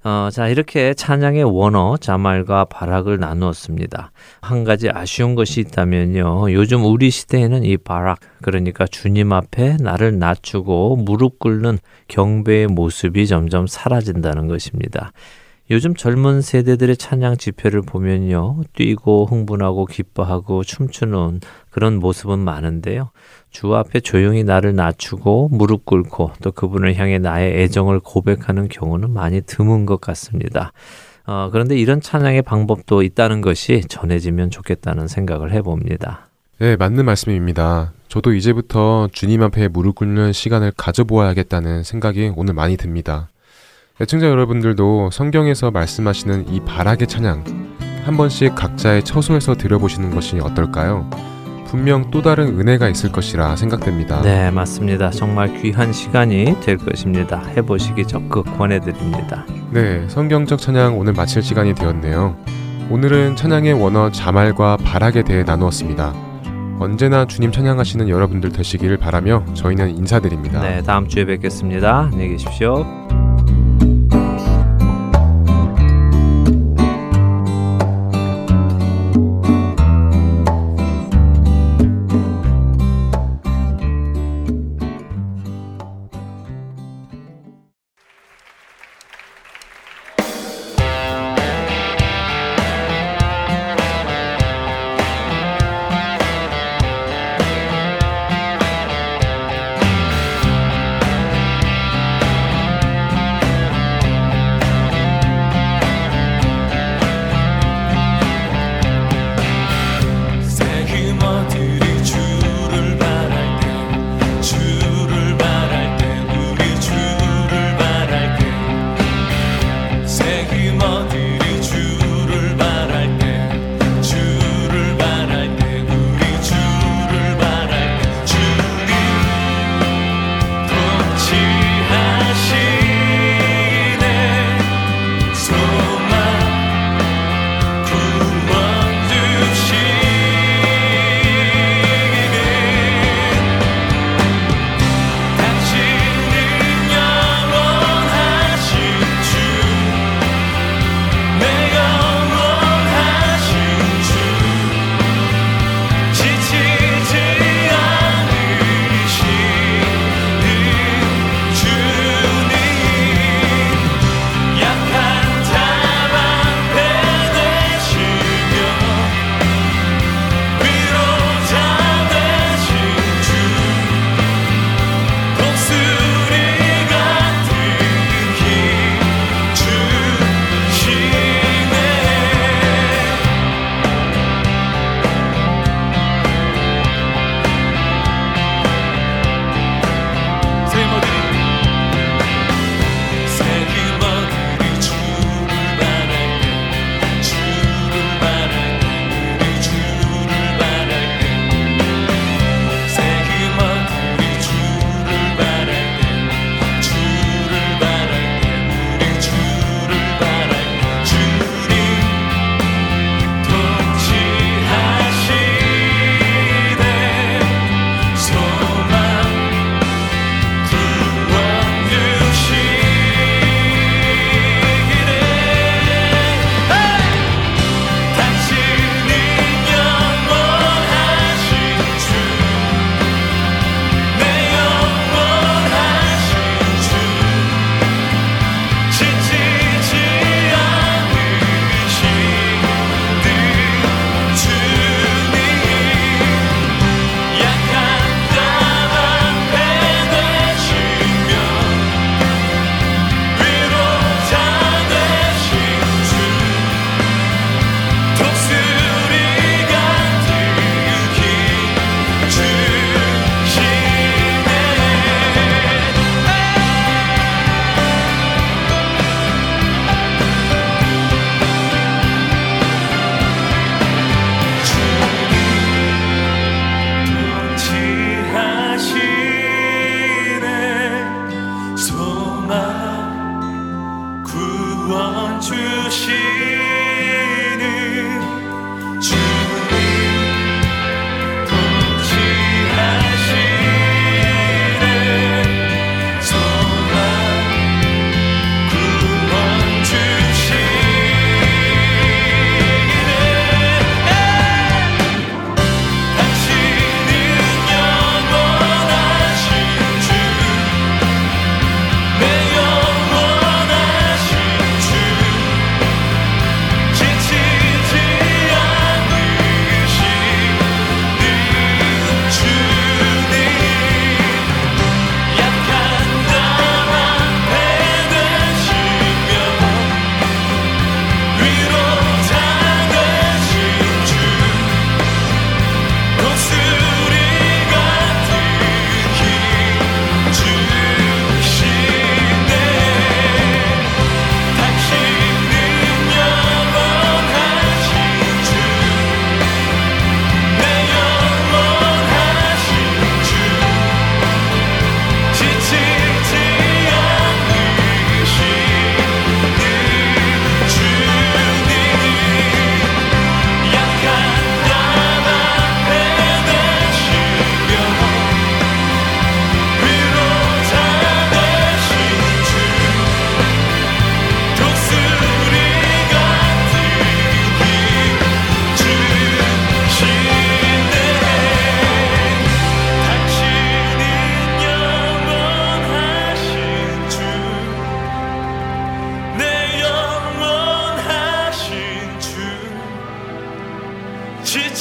[0.03, 4.13] 어, 자, 이렇게 찬양의 원어, 자말과 바락을 나누었습니다.
[4.41, 6.53] 한 가지 아쉬운 것이 있다면요.
[6.53, 13.67] 요즘 우리 시대에는 이 바락, 그러니까 주님 앞에 나를 낮추고 무릎 꿇는 경배의 모습이 점점
[13.67, 15.13] 사라진다는 것입니다.
[15.71, 18.63] 요즘 젊은 세대들의 찬양 집회를 보면요.
[18.75, 23.11] 뛰고 흥분하고 기뻐하고 춤추는 그런 모습은 많은데요.
[23.51, 29.41] 주 앞에 조용히 나를 낮추고 무릎 꿇고 또 그분을 향해 나의 애정을 고백하는 경우는 많이
[29.41, 30.73] 드문 것 같습니다.
[31.27, 36.29] 어, 그런데 이런 찬양의 방법도 있다는 것이 전해지면 좋겠다는 생각을 해봅니다.
[36.59, 37.93] 네, 맞는 말씀입니다.
[38.09, 43.29] 저도 이제부터 주님 앞에 무릎 꿇는 시간을 가져보아야겠다는 생각이 오늘 많이 듭니다.
[44.01, 47.45] 애청자 여러분들도 성경에서 말씀하시는 이 바락의 찬양
[48.05, 51.09] 한 번씩 각자의 처소에서 들여보시는 것이 어떨까요?
[51.71, 54.21] 분명 또 다른 은혜가 있을 것이라 생각됩니다.
[54.23, 55.11] 네, 맞습니다.
[55.11, 57.41] 정말 귀한 시간이 될 것입니다.
[57.57, 59.47] 해보시기 적극 권해드립니다.
[59.71, 62.37] 네, 성경적 찬양 오늘 마칠 시간이 되었네요.
[62.91, 66.13] 오늘은 찬양의 원어 자말과 바락에 대해 나누었습니다.
[66.81, 70.63] 언제나 주님 찬양하시는 여러분들 되시기를 바라며 저희는 인사드립니다.
[70.63, 72.09] 네, 다음 주에 뵙겠습니다.
[72.13, 72.85] 안녕히 계십시오.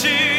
[0.01, 0.38] to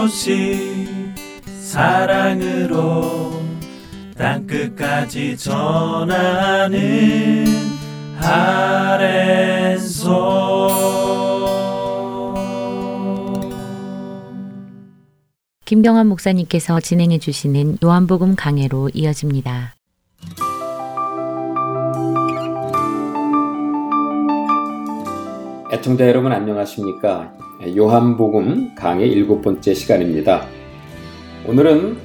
[0.00, 0.86] 소식
[1.60, 3.32] 사랑으로
[4.16, 6.78] 땅끝까지 전하는
[8.18, 9.10] 아랜소
[15.66, 19.74] 김경환 목사님께서 진행해 주시는 요한복음 강해로 이어집니다.
[25.72, 27.49] 애청자 여러분 안녕하십니까?
[27.62, 30.46] 요한복음 강의 일곱 번째 시간입니다.
[31.46, 31.98] 오늘은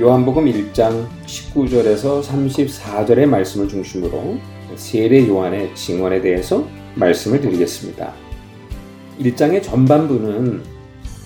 [0.00, 4.38] 요한복음 1장 19절에서 34절의 말씀을 중심으로
[4.76, 8.14] 세례 요한의 증언에 대해서 말씀을 드리겠습니다.
[9.20, 10.62] 1장의 전반부는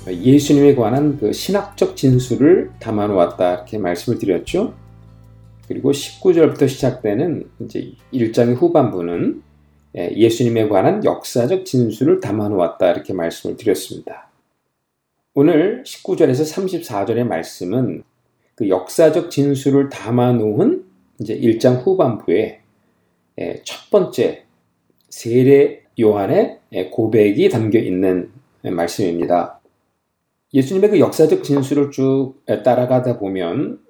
[0.09, 4.75] 예수님에 관한 그 신학적 진술을 담아 놓았다 이렇게 말씀을 드렸죠.
[5.69, 9.41] 그리고 19절부터 시작되는 이제 1장의 후반부는
[9.97, 14.31] 예, 예수님에 관한 역사적 진술을 담아 놓았다 이렇게 말씀을 드렸습니다.
[15.35, 18.03] 오늘 19절에서 34절의 말씀은
[18.55, 20.85] 그 역사적 진술을 담아 놓은
[21.21, 22.61] 이제 1장 후반부에
[23.41, 24.45] 예, 첫 번째
[25.09, 28.31] 세례 요한의 예, 고백이 담겨 있는
[28.63, 29.61] 말씀입니다.
[30.55, 33.81] 예수님의 그 역사적 진술을 쭉 따라가다 보면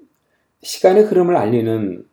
[0.62, 2.06] 시간의 흐름을 알리는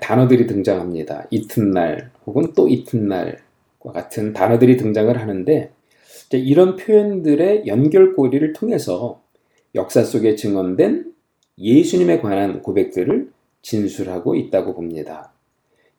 [0.00, 1.26] 단어들이 등장합니다.
[1.30, 3.38] 이튿날 혹은 또 이튿날
[3.80, 5.70] 같은 단어들이 등장을 하는데
[6.32, 9.20] 이런 표현들의 연결고리를 통해서
[9.74, 11.12] 역사 속에 증언된
[11.58, 13.30] 예수님에 관한 고백들을
[13.62, 15.32] 진술하고 있다고 봅니다.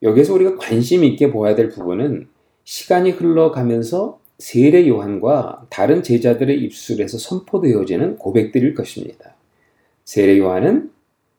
[0.01, 2.27] 여기서 우리가 관심 있게 보아야 될 부분은
[2.63, 9.35] 시간이 흘러가면서 세례 요한과 다른 제자들의 입술에서 선포되어지는 고백들일 것입니다.
[10.03, 10.91] 세례 요한은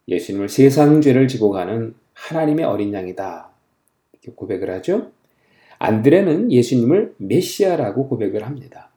[0.09, 3.51] 예수님을 세상 죄를 지고 가는 하나님의 어린 양이다.
[4.27, 5.12] 이렇게 고백을 하죠.
[5.79, 8.91] 안드레는 예수님을 메시아라고 고백을 합니다.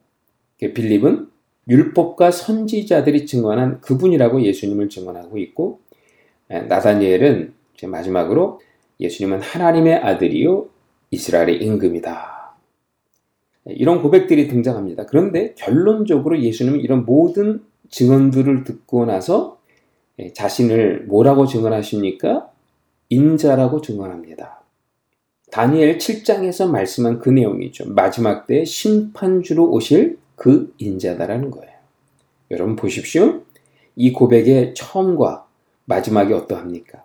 [0.58, 1.28] 빌립은
[1.68, 5.80] 율법과 선지자들이 증언한 그분이라고 예수님을 증언하고 있고
[6.48, 7.54] 나다니엘은
[7.84, 8.60] 마지막으로
[8.98, 10.68] 예수님은 하나님의 아들이요
[11.10, 12.56] 이스라엘의 임금이다.
[13.66, 15.06] 이런 고백들이 등장합니다.
[15.06, 19.60] 그런데 결론적으로 예수님은 이런 모든 증언들을 듣고 나서
[20.34, 22.50] 자신을 뭐라고 증언하십니까?
[23.10, 24.59] 인자라고 증언합니다.
[25.50, 27.92] 다니엘 7장에서 말씀한 그 내용이죠.
[27.92, 31.70] 마지막 때 심판주로 오실 그 인자다라는 거예요.
[32.50, 33.42] 여러분 보십시오.
[33.96, 35.46] 이 고백의 처음과
[35.84, 37.04] 마지막이 어떠합니까?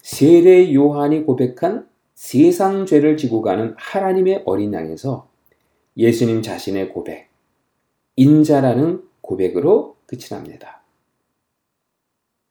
[0.00, 5.28] 세례 요한이 고백한 세상 죄를 지고 가는 하나님의 어린 양에서
[5.96, 7.28] 예수님 자신의 고백,
[8.16, 10.82] 인자라는 고백으로 끝이 납니다.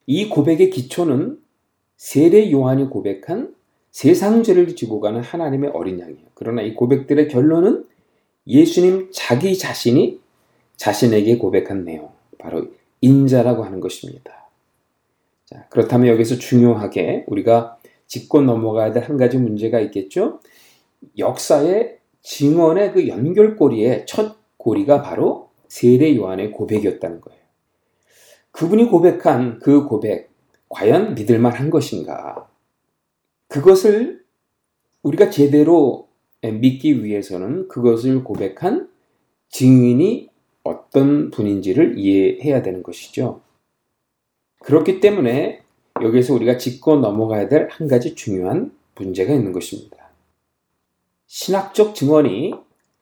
[0.05, 1.39] 이 고백의 기초는
[1.95, 3.55] 세례 요한이 고백한
[3.91, 6.27] 세상 죄를 지고 가는 하나님의 어린 양이에요.
[6.33, 7.85] 그러나 이 고백들의 결론은
[8.47, 10.19] 예수님 자기 자신이
[10.77, 12.67] 자신에게 고백한 내용, 바로
[13.01, 14.49] 인자라고 하는 것입니다.
[15.45, 17.77] 자, 그렇다면 여기서 중요하게 우리가
[18.07, 20.39] 짚고 넘어가야 될 한 가지 문제가 있겠죠?
[21.17, 27.41] 역사의 증언의 그 연결고리의 첫 고리가 바로 세례 요한의 고백이었다는 거예요.
[28.51, 30.31] 그분이 고백한 그 고백,
[30.69, 32.47] 과연 믿을만 한 것인가?
[33.51, 34.23] 그것을
[35.03, 36.07] 우리가 제대로
[36.41, 38.89] 믿기 위해서는 그것을 고백한
[39.49, 40.29] 증인이
[40.63, 43.41] 어떤 분인지를 이해해야 되는 것이죠.
[44.59, 45.63] 그렇기 때문에
[46.01, 49.97] 여기서 우리가 짚고 넘어가야 될 한 가지 중요한 문제가 있는 것입니다.
[51.27, 52.53] 신학적 증언이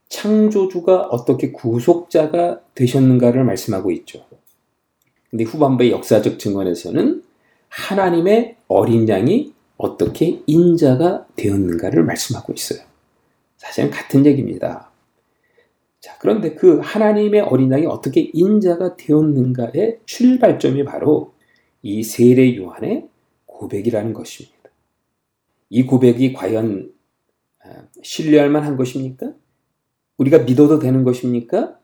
[0.07, 4.25] 창조주가 어떻게 구속자가 되셨는가를 말씀하고 있죠.
[5.29, 7.23] 근데 후반부의 역사적 증언에서는
[7.67, 12.81] 하나님의 어린 양이 어떻게 인자가 되었는가를 말씀하고 있어요.
[13.55, 14.91] 사실은 같은 얘기입니다.
[16.01, 21.33] 자, 그런데 그 하나님의 어린 양이 어떻게 인자가 되었는가의 출발점이 바로
[21.81, 23.07] 이 세례 요한의
[23.45, 24.57] 고백이라는 것입니다.
[25.69, 26.91] 이 고백이 과연
[27.63, 29.33] 아, 신뢰할 만한 것입니까?
[30.17, 31.79] 우리가 믿어도 되는 것입니까?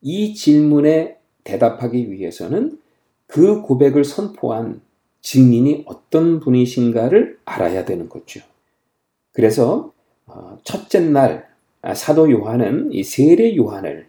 [0.00, 2.80] 이 질문에 대답하기 위해서는
[3.26, 4.80] 그 고백을 선포한
[5.20, 8.40] 증인이 어떤 분이신가를 알아야 되는 거죠.
[9.32, 9.92] 그래서
[10.26, 11.48] 어, 첫째 날
[11.82, 14.06] 아, 사도 요한은 이 세례 요한을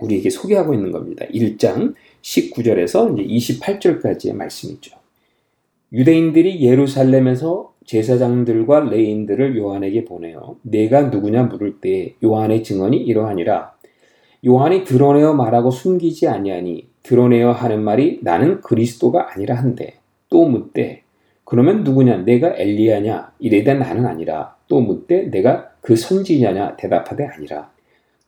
[0.00, 1.24] 우리에게 소개하고 있는 겁니다.
[1.26, 4.96] 1장 19절에서 28절까지의 말씀이죠.
[5.92, 13.72] 유대인들이 예루살렘에서 제사장들과 레인들을 요한에게 보내어 내가 누구냐 물을 때 요한의 증언이 이러하니라
[14.46, 19.97] 요한이 드러내어 말하고 숨기지 아니하니 드러내어 하는 말이 나는 그리스도가 아니라 한데
[20.30, 21.02] 또 묻되
[21.44, 22.18] 그러면 누구냐?
[22.24, 23.32] 내가 엘리야냐?
[23.38, 24.56] 이래다 나는 아니라.
[24.68, 26.76] 또 묻되 내가 그 선지자냐?
[26.76, 27.70] 대답하되 아니라.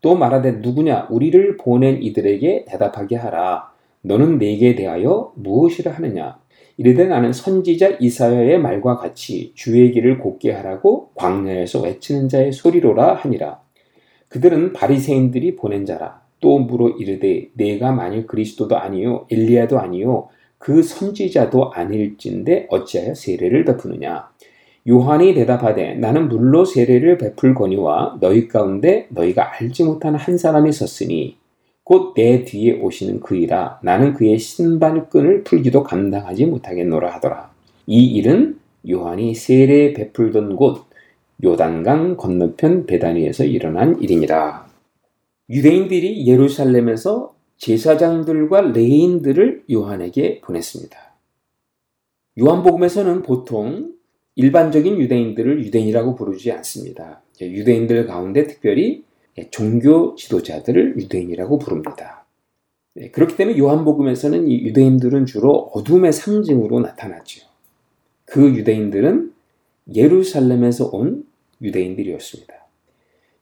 [0.01, 1.09] 또 말하되 누구냐?
[1.11, 3.71] 우리를 보낸 이들에게 대답하게 하라.
[4.03, 6.39] 너는 내게 대하여 무엇이라 하느냐?
[6.79, 13.61] 이르되 나는 선지자 이사야의 말과 같이 주의 길을 곱게 하라고 광야에서 외치는 자의 소리로라 하니라.
[14.29, 16.23] 그들은 바리새인들이 보낸 자라.
[16.41, 20.31] 또 물어 이르되 내가 만일 그리스도도 아니요 엘리야도 아니요
[20.61, 24.29] 그 선지자도 아닐진데 어찌하여 세례를 베푸느냐
[24.87, 31.39] 요한이 대답하되 나는 물로 세례를 베풀거니와 너희 가운데 너희가 알지 못하는 한 사람이 섰으니
[31.83, 37.51] 곧 내 뒤에 오시는 그이라 나는 그의 신발끈을 풀기도 감당하지 못하겠노라 하더라.
[37.87, 38.59] 이 일은
[38.89, 40.85] 요한이 세례 베풀던 곳
[41.43, 44.67] 요단강 건너편 베다니에서 일어난 일이니라.
[45.49, 47.30] 유대인들이 예루살렘에서
[47.61, 50.99] 제사장들과 레인들을 요한에게 보냈습니다.
[52.41, 53.93] 요한복음에서는 보통
[54.35, 57.23] 일반적인 유대인들을 유대인이라고 부르지 않습니다.
[57.41, 59.05] 유대인들 가운데 특별히
[59.51, 62.25] 종교 지도자들을 유대인이라고 부릅니다.
[62.95, 67.47] 네, 그렇기 때문에 요한복음에서는 이 유대인들은 주로 어둠의 상징으로 나타났죠.
[68.25, 69.35] 그 유대인들은
[69.95, 71.27] 예루살렘에서 온
[71.61, 72.55] 유대인들이었습니다.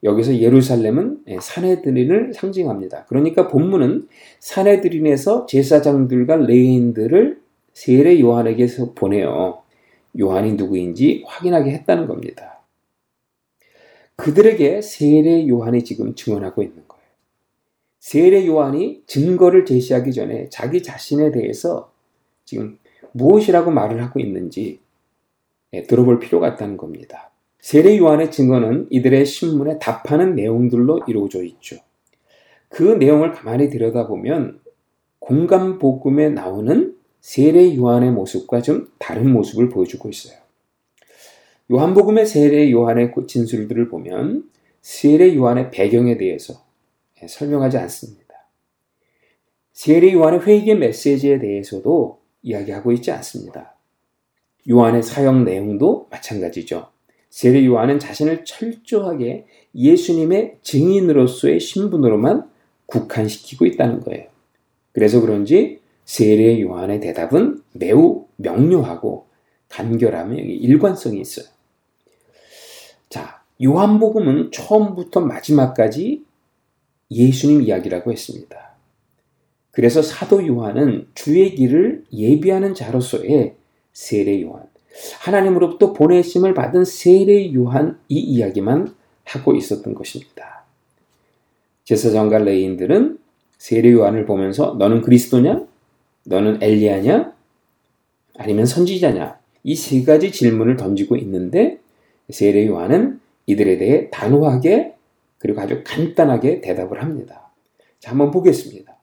[0.05, 3.05] 여기서 예루살렘은 사내들인을 상징합니다.
[3.07, 7.41] 그러니까 본문은 사내들인에서 제사장들과 레인들을
[7.73, 9.63] 세례 요한에게서 보내어
[10.19, 12.61] 요한이 누구인지 확인하게 했다는 겁니다.
[14.17, 17.05] 그들에게 세례 요한이 지금 증언하고 있는 거예요.
[18.01, 21.93] 세례 요한이 증거를 제시하기 전에 자기 자신에 대해서
[22.45, 22.79] 지금
[23.13, 24.81] 무엇이라고 말을 하고 있는지
[25.73, 27.31] 예, 들어볼 필요가 있다는 겁니다.
[27.69, 31.77] 세례 요한의 증거는 이들의 신문에 답하는 내용들로 이루어져 있죠.
[32.71, 34.61] 그 내용을 가만히 들여다보면
[35.19, 40.39] 공감 복음에 나오는 세례 요한의 모습과 좀 다른 모습을 보여주고 있어요.
[41.71, 44.49] 요한복음의 세례 요한의 진술들을 보면
[44.81, 46.65] 세례 요한의 배경에 대해서
[47.23, 48.49] 예, 설명하지 않습니다.
[49.75, 53.77] 세례 요한의 회개 메시지에 대해서도 이야기하고 있지 않습니다.
[54.71, 56.97] 요한의 사역 내용도 마찬가지죠.
[57.31, 62.49] 세례 요한은 자신을 철저하게 예수님의 증인으로서의 신분으로만
[62.87, 64.27] 국한시키고 있다는 거예요.
[64.93, 69.27] 그래서 그런지 세례 요한의 대답은 매우 명료하고
[69.69, 71.47] 간결하며 일관성이 있어요.
[73.09, 76.25] 자, 요한복음은 처음부터 마지막까지
[77.11, 78.69] 예수님 이야기라고 했습니다.
[79.71, 83.55] 그래서 사도 요한은 주의 길을 예비하는 자로서의
[83.93, 84.68] 세례 요한,
[85.21, 88.95] 하나님으로부터 보내심을 받은 세례 요한 이 이야기만
[89.25, 90.65] 하고 있었던 것입니다.
[91.85, 93.19] 제사장과 레인들은
[93.59, 95.67] 세례 요한을 보면서 너는 그리스도냐?
[96.25, 97.33] 너는 엘리야냐?
[98.37, 99.39] 아니면 선지자냐?
[99.65, 101.79] 이 세 가지 질문을 던지고 있는데
[102.31, 104.95] 세례 요한은 이들에 대해 단호하게
[105.39, 107.51] 그리고 아주 간단하게 대답을 합니다.
[108.01, 108.97] 자, 한번 보겠습니다.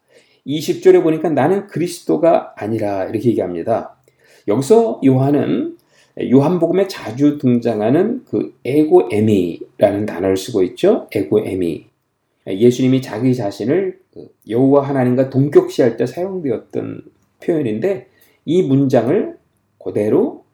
[0.48, 3.96] 20절에 보니까 나는 그리스도가 아니라 이렇게 얘기합니다.
[4.48, 5.75] 여기서 요한은
[6.22, 11.08] 요한복음에 자주 등장하는 그 에고에미라는 단어를 쓰고 있죠.
[11.12, 11.88] 에고에미.
[12.48, 17.02] 예수님이 자기 자신을 그 여호와 하나님과 동격시할 때 사용되었던
[17.44, 18.08] 표현인데
[18.46, 19.38] 이 문장을
[19.84, 20.46] 그대로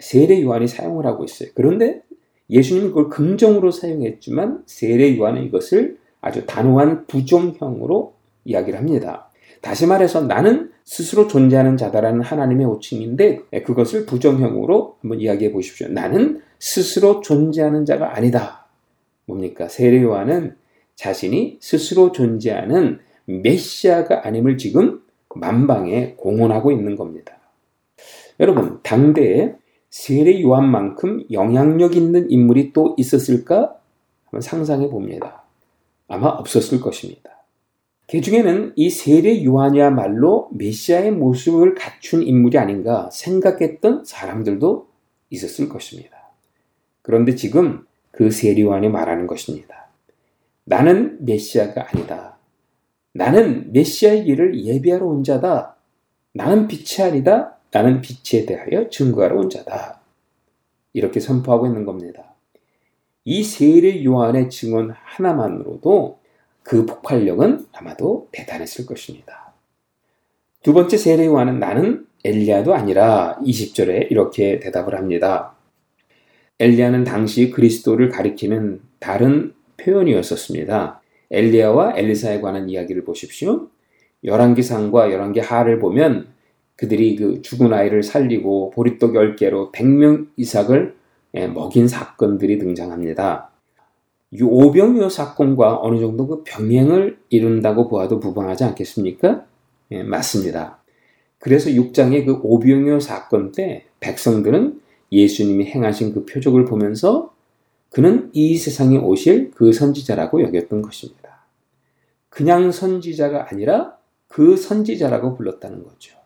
[0.00, 1.50] 세례 요한이 사용을 하고 있어요.
[1.54, 2.02] 그런데
[2.48, 8.14] 예수님은 그걸 긍정으로 사용했지만 세례 요한은 이것을 아주 단호한 부정형으로
[8.44, 9.29] 이야기를 합니다.
[9.60, 15.88] 다시 말해서 나는 스스로 존재하는 자다라는 하나님의 호칭인데 그것을 부정형으로 한번 이야기해 보십시오.
[15.88, 18.66] 나는 스스로 존재하는 자가 아니다.
[19.26, 19.68] 뭡니까?
[19.68, 20.56] 세례 요한은
[20.96, 25.00] 자신이 스스로 존재하는 메시아가 아님을 지금
[25.34, 27.38] 만방에 공언하고 있는 겁니다.
[28.40, 29.54] 여러분, 당대에
[29.90, 33.76] 세례 요한만큼 영향력 있는 인물이 또 있었을까?
[34.24, 35.44] 한번 상상해 봅니다.
[36.08, 37.30] 아마 없었을 것입니다.
[38.10, 44.88] 그 중에는 이 세례 요한이야말로 메시아의 모습을 갖춘 인물이 아닌가 생각했던 사람들도
[45.30, 46.18] 있었을 것입니다.
[47.02, 49.86] 그런데 지금 그 세례 요한이 말하는 것입니다.
[50.64, 52.36] 나는 메시아가 아니다.
[53.12, 55.76] 나는 메시아의 길을 예비하러 온 자다.
[56.32, 57.58] 나는 빛이 아니다.
[57.70, 60.00] 나는 빛에 대하여 증거하러 온 자다.
[60.94, 62.34] 이렇게 선포하고 있는 겁니다.
[63.22, 66.19] 이 세례 요한의 증언 하나만으로도
[66.62, 69.52] 그 폭발력은 아마도 대단했을 것입니다.
[70.62, 75.56] 두 번째 세례 요한은 나는 엘리야도 아니라 20절에 이렇게 대답을 합니다.
[76.58, 81.00] 엘리야는 당시 그리스도를 가리키는 다른 표현이었었습니다.
[81.30, 83.68] 엘리야와 엘리사에 관한 이야기를 보십시오.
[84.24, 86.28] 열왕기상과 열왕기 하를 보면
[86.76, 90.94] 그들이 그 죽은 아이를 살리고 보리떡 10개로 100명 이상을
[91.34, 93.49] 예, 먹인 사건들이 등장합니다.
[94.32, 99.44] 이 오병이어 사건과 어느 정도 그 병행을 이룬다고 보아도 무방하지 않겠습니까?
[99.90, 100.78] 예, 맞습니다.
[101.38, 107.34] 그래서 6장의 그 오병이어 사건 때 백성들은 예수님이 행하신 그 표적을 보면서
[107.90, 111.44] 그는 이 세상에 오실 그 선지자라고 여겼던 것입니다.
[112.28, 113.96] 그냥 선지자가 아니라
[114.28, 116.16] 그 선지자라고 불렀다는 거죠.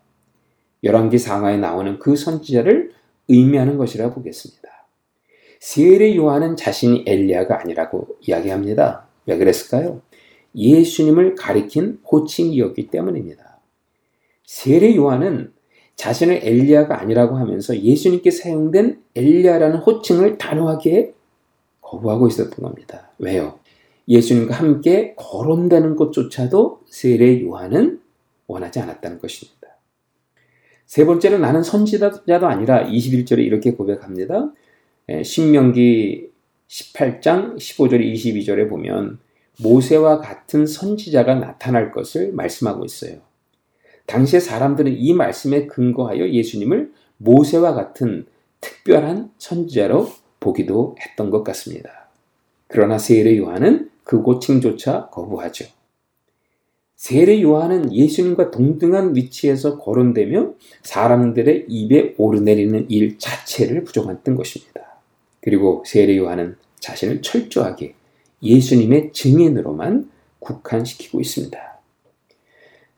[0.83, 2.93] 열왕기 상하에 나오는 그 선지자를
[3.29, 4.69] 의미하는 것이라 보겠습니다.
[5.65, 9.07] 세례 요한은 자신이 엘리야가 아니라고 이야기합니다.
[9.25, 10.03] 왜 그랬을까요?
[10.55, 13.61] 예수님을 가리킨 호칭이었기 때문입니다.
[14.45, 15.55] 세례 요한은
[15.97, 21.15] 자신을 엘리야가 아니라고 하면서 예수님께 사용된 엘리야라는 호칭을 단호하게
[21.81, 23.09] 거부하고 있었던 겁니다.
[23.19, 23.59] 왜요?
[24.07, 28.03] 예수님과 함께 거론되는 것조차도 세례 요한은
[28.49, 29.69] 원하지 않았다는 것입니다.
[30.85, 34.53] 세 번째는 나는 선지자도 아니라 21절에 이렇게 고백합니다.
[35.11, 36.31] 예, 신명기
[36.69, 39.19] 18장 15절 22절에 보면
[39.61, 43.19] 모세와 같은 선지자가 나타날 것을 말씀하고 있어요.
[44.07, 48.27] 당시의 사람들은 이 말씀에 근거하여 예수님을 모세와 같은
[48.61, 52.09] 특별한 선지자로 보기도 했던 것 같습니다.
[52.67, 55.67] 그러나 세례 요한은 그 고칭조차 거부하죠.
[56.97, 64.94] 세례 요한은 예수님과 동등한 위치에서 거론되며 사람들의 입에 오르내리는 일 자체를 부정했던 것입니다.
[65.45, 67.93] 그리고 세례 요한은 자신을 철저하게
[68.43, 71.59] 예수님의 증인으로만 국한시키고 있습니다.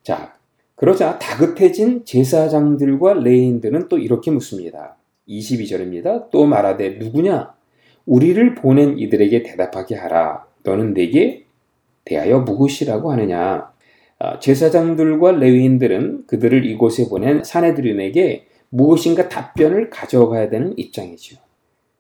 [0.05, 0.37] 자,
[0.77, 4.97] 그러자 다급해진 제사장들과 레인들은 또 이렇게 묻습니다.
[5.29, 6.31] 22절입니다.
[6.31, 7.53] 또 말하되 누구냐?
[8.07, 10.47] 우리를 보낸 이들에게 대답하게 하라.
[10.63, 11.47] 너는 내게
[12.05, 13.73] 대하여 무엇이라고 하느냐?
[14.21, 21.45] 아, 제사장들과 레위인들은 그들을 이곳에 보낸 사내들인에게 무엇인가 답변을 가져가야 되는 입장이죠.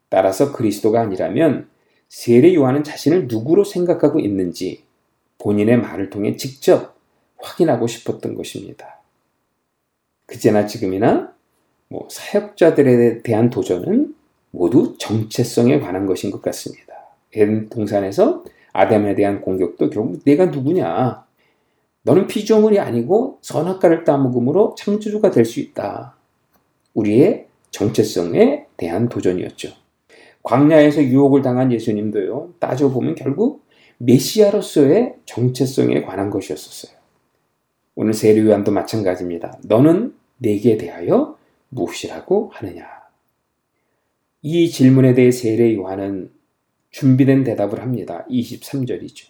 [0.09, 1.69] 따라서 그리스도가 아니라면
[2.09, 4.85] 세례 요한은 자신을 누구로 생각하고 있는지
[5.39, 6.97] 본인의 말을 통해 직접
[7.39, 9.01] 확인하고 싶었던 것입니다.
[10.27, 11.33] 그제나 지금이나
[11.89, 14.15] 뭐 사역자들에 대한 도전은
[14.51, 16.95] 모두 정체성에 관한 것인 것 같습니다.
[17.33, 21.25] 에덴 동산에서 아담에 대한 공격도 결국 내가 누구냐?
[22.03, 26.17] 너는 피조물이 아니고 선악과를 따먹음으로 창조주가 될 수 있다.
[26.95, 29.86] 우리의 정체성에 대한 도전이었죠.
[30.47, 33.67] 광야에서 유혹을 당한 예수님도요, 따져보면 결국
[33.99, 36.97] 메시아로서의 정체성에 관한 것이었었어요.
[37.97, 39.59] 오늘 세례 요한도 마찬가지입니다.
[39.65, 41.37] 너는 내게 대하여
[41.71, 42.87] 무엇이라고 하느냐?
[44.43, 46.31] 이 질문에 대해 세례 요한은
[46.91, 48.25] 준비된 대답을 합니다.
[48.31, 49.27] 23절이죠.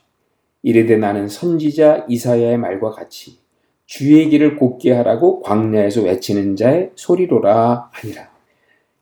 [0.62, 3.38] 이르되 나는 선지자 이사야의 말과 같이
[3.86, 8.28] 주의 길을 곱게 하라고 광야에서 외치는 자의 소리로라 하니라.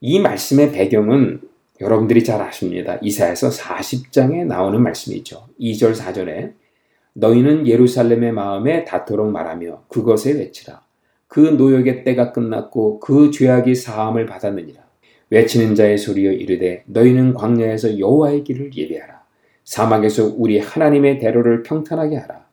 [0.00, 2.98] 이 말씀의 배경은 여러분들이 잘 아십니다.
[3.02, 5.48] 이사야서 40장에 나오는 말씀이죠.
[5.60, 6.52] 2절 4절에
[7.14, 10.82] 너희는 예루살렘의 마음에 닿도록 말하며 그것에 외치라.
[11.26, 14.82] 그 노역의 때가 끝났고 그 죄악이 사함을 받았느니라.
[15.30, 19.24] 외치는 자의 소리여 이르되 너희는 광야에서 여호와의 길을 예배하라.
[19.64, 22.46] 사막에서 우리 하나님의 대로를 평탄하게 하라.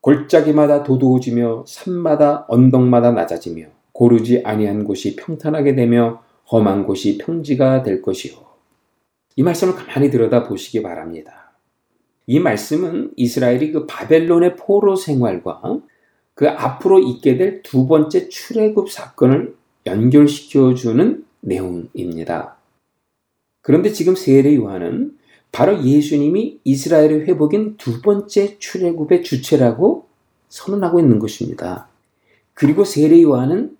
[0.00, 8.49] 골짜기마다 도도해지며 산마다 언덕마다 낮아지며 고르지 아니한 곳이 평탄하게 되며 험한 곳이 평지가 될 것이요.
[9.40, 11.52] 이 말씀을 가만히 들여다 보시기 바랍니다.
[12.26, 15.80] 이 말씀은 이스라엘이 그 바벨론의 포로 생활과
[16.34, 19.54] 그 앞으로 있게 될 두 번째 출애굽 사건을
[19.86, 22.58] 연결시켜 주는 내용입니다.
[23.62, 25.16] 그런데 지금 세례 요한은
[25.52, 30.06] 바로 예수님이 이스라엘의 회복인 두 번째 출애굽의 주체라고
[30.50, 31.88] 선언하고 있는 것입니다.
[32.52, 33.74] 그리고 세례 요한은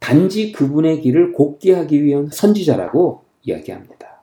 [0.00, 4.13] 단지 그분의 길을 곱게 하기 위한 선지자라고 이야기합니다.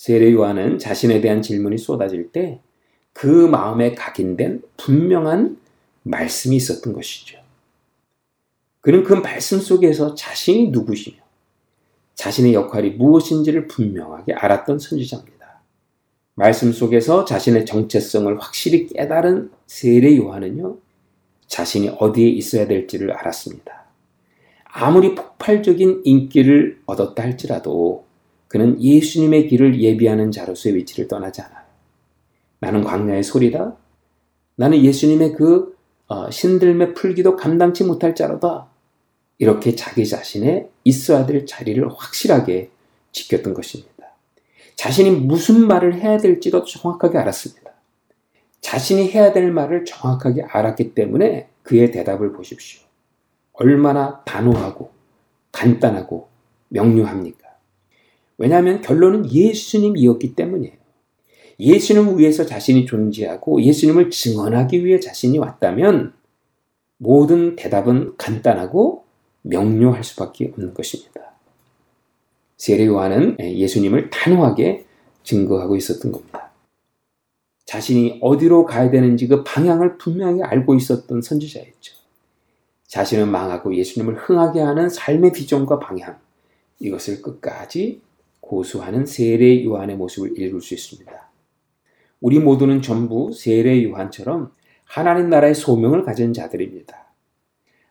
[0.00, 2.60] 세례 요한은 자신에 대한 질문이 쏟아질 때
[3.12, 5.58] 그 마음에 각인된 분명한
[6.04, 7.38] 말씀이 있었던 것이죠.
[8.80, 11.18] 그는 그 말씀 속에서 자신이 누구시며
[12.14, 15.60] 자신의 역할이 무엇인지를 분명하게 알았던 선지자입니다.
[16.34, 20.78] 말씀 속에서 자신의 정체성을 확실히 깨달은 세례 요한은요,
[21.46, 23.84] 자신이 어디에 있어야 될지를 알았습니다.
[24.64, 28.06] 아무리 폭발적인 인기를 얻었다 할지라도
[28.50, 31.64] 그는 예수님의 길을 예비하는 자로서의 위치를 떠나지 않아요.
[32.58, 33.76] 나는 광야의 소리다.
[34.56, 35.78] 나는 예수님의 그
[36.08, 38.66] 어, 신들매 풀기도 감당치 못할 자로다.
[39.38, 42.70] 이렇게 자기 자신의 있어야 될 자리를 확실하게
[43.12, 44.16] 지켰던 것입니다.
[44.74, 47.70] 자신이 무슨 말을 해야 될지도 정확하게 알았습니다.
[48.60, 52.82] 자신이 해야 될 말을 정확하게 알았기 때문에 그의 대답을 보십시오.
[53.52, 54.90] 얼마나 단호하고
[55.52, 56.28] 간단하고
[56.70, 57.49] 명료합니까?
[58.40, 60.72] 왜냐하면 결론은 예수님이었기 때문이에요.
[61.60, 66.14] 예수님을 위해서 자신이 존재하고 예수님을 증언하기 위해 자신이 왔다면
[66.96, 69.04] 모든 대답은 간단하고
[69.42, 71.20] 명료할 수밖에 없는 것입니다.
[72.56, 74.86] 세례 요한은 예수님을 단호하게
[75.22, 76.50] 증거하고 있었던 겁니다.
[77.66, 81.94] 자신이 어디로 가야 되는지 그 방향을 분명히 알고 있었던 선지자였죠.
[82.86, 86.18] 자신은 망하고 예수님을 흥하게 하는 삶의 비전과 방향,
[86.78, 88.00] 이것을 끝까지
[88.50, 91.30] 고수하는 세례 요한의 모습을 읽을 수 있습니다.
[92.20, 94.50] 우리 모두는 전부 세례 요한처럼
[94.84, 97.06] 하나님 나라의 소명을 가진 자들입니다.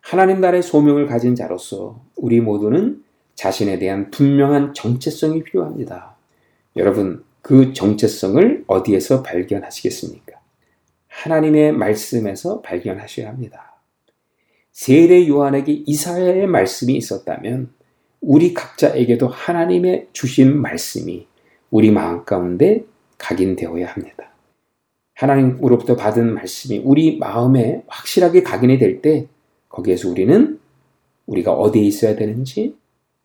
[0.02, 3.06] 하나님 나라의 소명을 가진 자로서 우리 모두는
[3.36, 6.18] 자신에 대한 분명한 정체성이 필요합니다.
[6.76, 10.40] 여러분, 그 정체성을 어디에서 발견하시겠습니까?
[11.08, 13.82] 하나님의 말씀에서 발견하셔야 합니다.
[14.74, 17.79] 세례 요한에게 이사야의 말씀이 있었다면
[18.22, 21.28] 우리 각자에게도 하나님의 주신 말씀이
[21.72, 22.84] 우리 마음 가운데
[23.18, 24.32] 각인되어야 합니다.
[25.14, 29.28] 하나님으로부터 받은 말씀이 우리 마음에 확실하게 각인이 될 때
[29.68, 30.60] 거기에서 우리는
[31.28, 32.76] 우리가 어디에 있어야 되는지,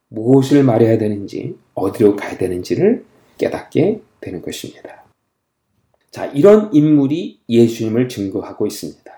[0.09, 3.05] 무엇을 말해야 되는지, 어디로 가야 되는지를
[3.39, 5.05] 깨닫게 되는 것입니다.
[6.11, 9.13] 자, 이런 인물이 예수님을 증거하고 있습니다.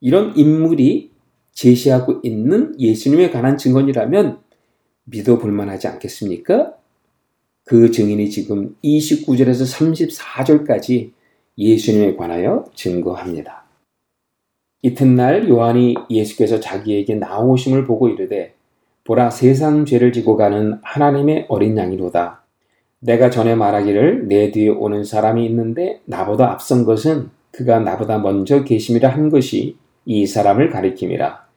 [0.00, 1.12] 이런 인물이
[1.52, 4.40] 제시하고 있는 예수님에 관한 증언이라면
[5.04, 6.74] 믿어볼 만하지 않겠습니까?
[7.64, 11.12] 그 증인이 지금 29절에서 34절까지
[11.58, 13.64] 예수님에 관하여 증거합니다.
[14.82, 18.54] 이튿날 요한이 예수께서 자기에게 나오심을 보고 이르되
[19.04, 22.44] 보라 세상 죄를 지고 가는 하나님의 어린 양이로다.
[23.00, 29.08] 내가 전에 말하기를 내 뒤에 오는 사람이 있는데 나보다 앞선 것은 그가 나보다 먼저 계심이라
[29.08, 31.49] 한 것이 이 사람을 가리킴이라.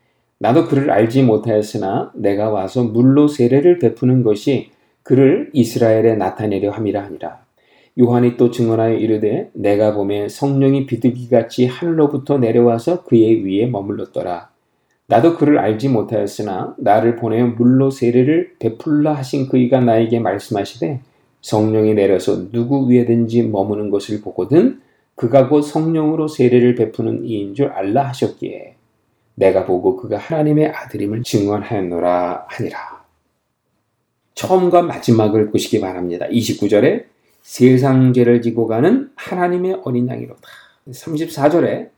[0.43, 4.71] 나도 그를 알지 못하였으나 내가 와서 물로 세례를 베푸는 것이
[5.01, 7.45] 그를 이스라엘에 나타내려 함이라 하니라.
[7.97, 14.49] 요한이 또 증언하여 이르되 내가 보매 성령이 비둘기같이 하늘로부터 내려와서 그의 위에 머물렀더라.
[15.07, 20.99] 나도 그를 알지 못하였으나 나를 보내어 물로 세례를 베풀라 하신 그이가 나에게 말씀하시되
[21.39, 24.81] 성령이 내려서 누구 위에든지 머무는 것을 보거든
[25.15, 28.72] 그가 곧 성령으로 세례를 베푸는 이인 줄 알라 하셨기에
[29.36, 33.03] 내가 보고 그가 하나님의 아들임을 증언하였노라 하니라.
[34.36, 36.27] 처음과 마지막을 보시기 바랍니다.
[36.27, 37.05] 29절에
[37.41, 40.41] 세상 죄를 지고 가는 하나님의 어린 양이로다.
[40.89, 41.89] 34절에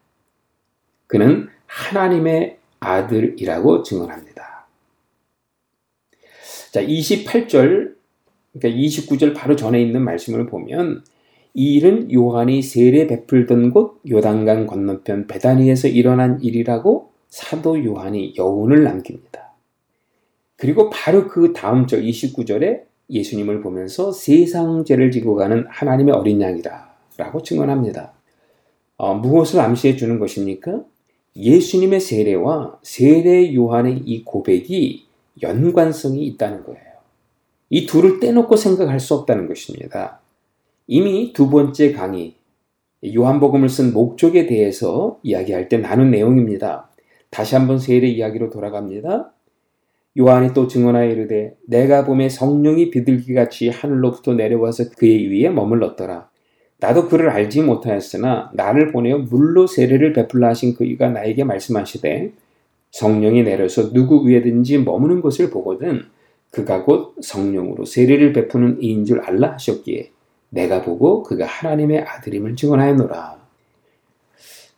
[1.08, 4.68] 그는 하나님의 아들이라고 증언합니다.
[6.72, 7.96] 자, 28절,
[8.54, 11.04] 그러니까 29절 바로 전에 있는 말씀을 보면
[11.54, 19.54] 이 일은 요한이 세례 베풀던 곳 요단강 건너편 베다니에서 일어난 일이라고 사도 요한이 여운을 남깁니다.
[20.58, 26.90] 그리고 바로 그 다음 절 29절에 예수님을 보면서 세상 죄를 지고 가는 하나님의 어린 양이다
[27.18, 28.14] 라고 증언합니다.
[28.98, 30.84] 어, 무엇을 암시해 주는 것입니까?
[31.36, 35.06] 예수님의 세례와 세례 요한의 이 고백이
[35.42, 36.82] 연관성이 있다는 거예요.
[37.70, 40.22] 이 둘을 떼놓고 생각할 수 없다는 것입니다.
[40.88, 42.36] 이미 두 번째 강의,
[43.06, 46.90] 요한복음을 쓴 목적에 대해서 이야기할 때 나눈 내용입니다.
[47.36, 49.34] 다시 한번 세례 이야기로 돌아갑니다.
[50.18, 56.30] 요한이 또 증언하여 이르되 내가 봄에 성령이 비둘기 같이 하늘로부터 내려와서 그의 위에 머물렀더라.
[56.80, 62.32] 나도 그를 알지 못하였으나 나를 보내어 물로 세례를 베풀라 하신 그이가 나에게 말씀하시되
[62.92, 66.04] 성령이 내려서 누구 위에든지 머무는 것을 보거든
[66.52, 70.10] 그가 곧 성령으로 세례를 베푸는 이인 줄 알라 하셨기에
[70.52, 73.46] 내가 보고 그가 하나님의 아들임을 증언하였노라.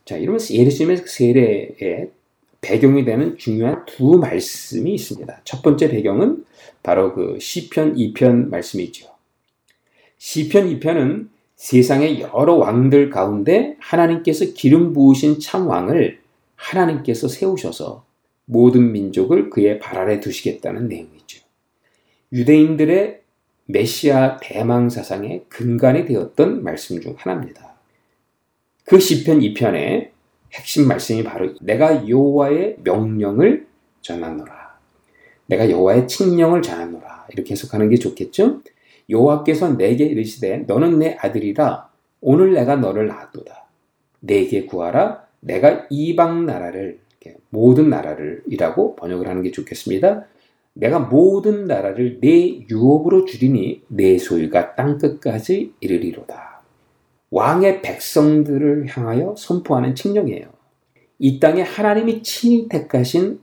[0.05, 2.17] 자, 이러면 예수님의 세례의
[2.61, 5.41] 배경이 되는 중요한 두 말씀이 있습니다.
[5.43, 6.45] 첫 번째 배경은
[6.83, 9.09] 바로 그 시편 2편 말씀이죠.
[10.17, 16.19] 시편 2편은 세상의 여러 왕들 가운데 하나님께서 기름 부으신 참 왕을
[16.55, 18.05] 하나님께서 세우셔서
[18.45, 21.43] 모든 민족을 그의 발 아래 두시겠다는 내용이죠.
[22.31, 23.21] 유대인들의
[23.65, 27.75] 메시아 대망 사상의 근간이 되었던 말씀 중 하나입니다.
[28.85, 30.11] 그 시편 2편에
[30.53, 33.67] 핵심 말씀이 바로 내가 여호와의 명령을
[34.01, 34.77] 전하노라.
[35.47, 37.27] 내가 여호와의 칙령을 전하노라.
[37.31, 38.61] 이렇게 해석하는 게 좋겠죠?
[39.09, 41.89] 여호와께서 내게 이르시되 너는 내 아들이라
[42.21, 43.65] 오늘 내가 너를 낳았도다.
[44.19, 45.25] 내게 구하라.
[45.39, 46.99] 내가 이방 나라를
[47.49, 50.25] 모든 나라를이라고 번역을 하는 게 좋겠습니다.
[50.73, 56.56] 내가 모든 나라를 내 유업으로 주리니 내 소유가 땅 끝까지 이르리로다.
[57.29, 60.47] 왕의 백성들을 향하여 선포하는 칙령이에요.
[61.19, 63.39] 이 땅에 하나님이 친히 택하신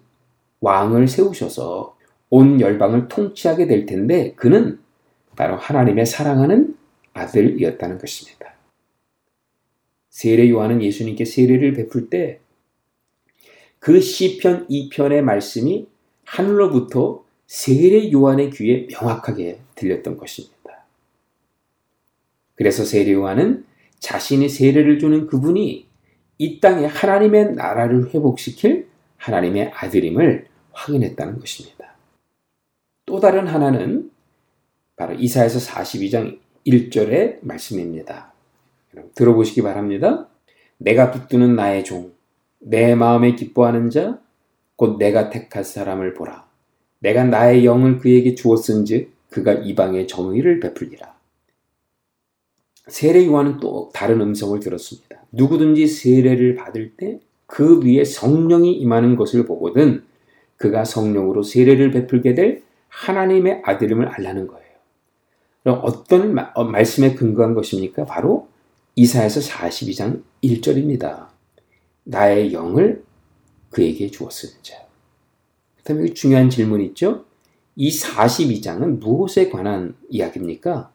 [0.60, 1.96] 왕을 세우셔서
[2.30, 4.78] 온 열방을 통치하게 될 텐데 그는
[5.36, 6.76] 바로 하나님의 사랑하는
[7.12, 8.54] 아들이었다는 것입니다.
[10.08, 12.44] 세례 요한은 예수님께 세례를 베풀 때
[13.84, 15.86] 그 시편 2편의 말씀이
[16.24, 20.86] 하늘로부터 세례 요한의 귀에 명확하게 들렸던 것입니다.
[22.54, 23.66] 그래서 세례 요한은
[24.04, 25.88] 자신이 세례를 주는 그분이
[26.36, 28.86] 이 땅에 하나님의 나라를 회복시킬
[29.16, 31.96] 하나님의 아들임을 확인했다는 것입니다.
[33.06, 34.10] 또 다른 하나는
[34.96, 38.34] 바로 이사에서 42장 1절의 말씀입니다.
[39.14, 40.28] 들어보시기 바랍니다.
[40.76, 42.12] 내가 붙드는 나의 종,
[42.58, 44.20] 내 마음에 기뻐하는 자,
[44.76, 46.46] 곧 내가 택할 사람을 보라.
[46.98, 51.13] 내가 나의 영을 그에게 주었은즉 그가 이방의 정의를 베풀리라.
[52.88, 55.24] 세례 요한은 또 다른 음성을 들었습니다.
[55.32, 60.04] 누구든지 세례를 받을 때 그 위에 성령이 임하는 것을 보거든
[60.56, 64.64] 그가 성령으로 세례를 베풀게 될 하나님의 아들임을 알라는 거예요.
[65.62, 68.04] 그럼 어떤 마, 어, 말씀에 근거한 것입니까?
[68.04, 68.48] 바로
[68.96, 71.28] 이사에서 42장 1절입니다.
[72.04, 73.04] 나의 영을
[73.70, 74.76] 그에게 주었으자.
[75.76, 77.24] 그 다음에 중요한 질문 있죠?
[77.76, 80.92] 이 42장은 무엇에 관한 이야기입니까?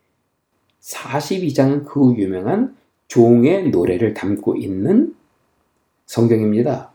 [0.81, 2.75] 42장은 그 유명한
[3.07, 5.15] 종의 노래를 담고 있는
[6.05, 6.91] 성경입니다.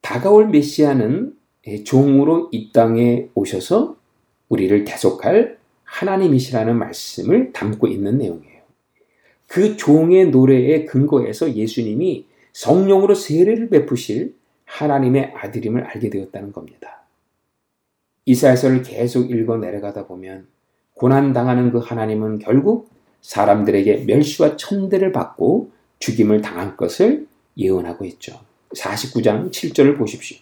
[0.00, 1.36] 다가올 메시아는
[1.84, 3.96] 종으로 이 땅에 오셔서
[4.48, 8.62] 우리를 대속할 하나님이시라는 말씀을 담고 있는 내용이에요.
[9.46, 17.02] 그 종의 노래의 근거에서 예수님이 성령으로 세례를 베푸실 하나님의 아들임을 알게 되었다는 겁니다.
[18.24, 20.46] 이사야서를 계속 읽어 내려가다 보면
[20.94, 22.90] 고난당하는 그 하나님은 결국
[23.20, 27.26] 사람들에게 멸시와 천대를 받고 죽임을 당할 것을
[27.56, 28.40] 예언하고 있죠.
[28.74, 30.38] 49장 7절을 보십시오.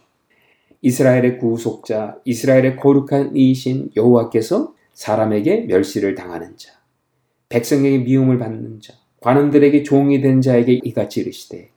[0.83, 6.73] 이스라엘의 구속자, 이스라엘의 거룩한 이신 여호와께서 사람에게 멸시를 당하는 자,
[7.51, 11.71] 백성에게 미움을 받는 자, 관원들에게 종이 된 자에게 이같이 이르시되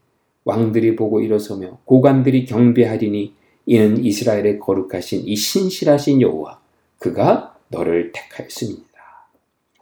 [0.46, 3.34] 왕들이 보고 일어서며 고관들이 경배하리니
[3.66, 6.62] 이는 이스라엘의 거룩하신 이 신실하신 여호와
[7.00, 8.84] 그가 너를 택하였습니다.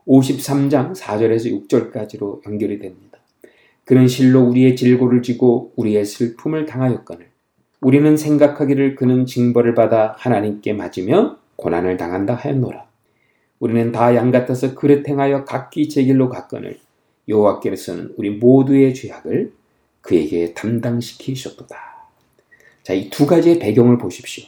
[0.07, 3.19] 53장 4절에서 6절까지로 연결이 됩니다.
[3.85, 7.27] 그는 실로 우리의 질고를 지고 우리의 슬픔을 당하였거늘
[7.81, 12.85] 우리는 생각하기를 그는 징벌을 받아 하나님께 맞으며 고난을 당한다 하였노라.
[13.59, 16.79] 우리는 다 양 같아서 그릇 행하여 각기 제 길로 갔거늘
[17.27, 19.53] 여호와께서는 우리 모두의 죄악을
[20.01, 21.77] 그에게 담당시키셨도다.
[22.83, 24.45] 자, 이 두 가지의 배경을 보십시오.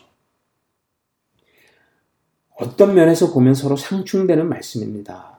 [2.56, 5.38] 어떤 면에서 보면 서로 상충되는 말씀입니다.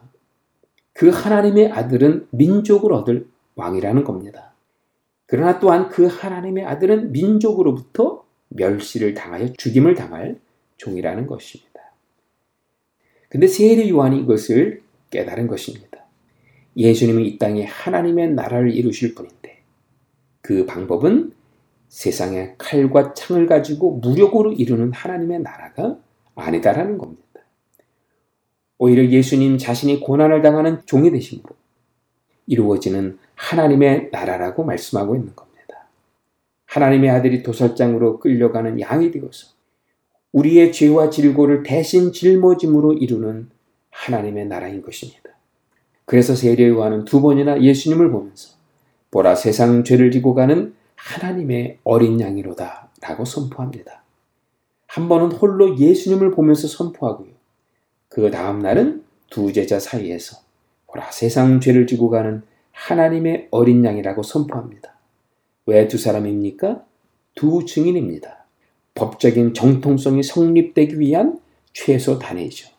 [0.93, 4.53] 그 하나님의 아들은 민족을 얻을 왕이라는 겁니다.
[5.25, 10.39] 그러나 또한 그 하나님의 아들은 민족으로부터 멸시를 당하여 죽임을 당할
[10.77, 11.71] 종이라는 것입니다.
[13.29, 16.05] 근데 세례 요한이 이것을 깨달은 것입니다.
[16.77, 19.61] 예수님은 이 땅에 하나님의 나라를 이루실 분인데
[20.41, 21.33] 그 방법은
[21.87, 25.97] 세상에 칼과 창을 가지고 무력으로 이루는 하나님의 나라가
[26.35, 27.23] 아니다라는 겁니다.
[28.77, 31.55] 오히려 예수님 자신이 고난을 당하는 종이 되심으로
[32.47, 35.87] 이루어지는 하나님의 나라라고 말씀하고 있는 겁니다.
[36.65, 39.55] 하나님의 아들이 도살장으로 끌려가는 양이 되어서
[40.31, 43.49] 우리의 죄와 질고를 대신 짊어짐으로 이루는
[43.91, 45.21] 하나님의 나라인 것입니다.
[46.03, 48.55] 그래서 세례 요한은 두 번이나 예수님을 보면서
[49.11, 54.04] 보라 세상 죄를 지고 가는 하나님의 어린 양이로다 라고 선포합니다.
[54.95, 57.27] 한 번은 홀로 예수님을 보면서 선포하고요.
[58.07, 60.37] 그 다음 날은 두 제자 사이에서
[60.87, 64.95] 보라 세상 죄를 지고 가는 하나님의 어린 양이라고 선포합니다.
[65.65, 66.85] 왜 두 사람입니까?
[67.35, 68.45] 두 증인입니다.
[68.93, 71.41] 법적인 정통성이 성립되기 위한
[71.73, 72.69] 최소 단위죠.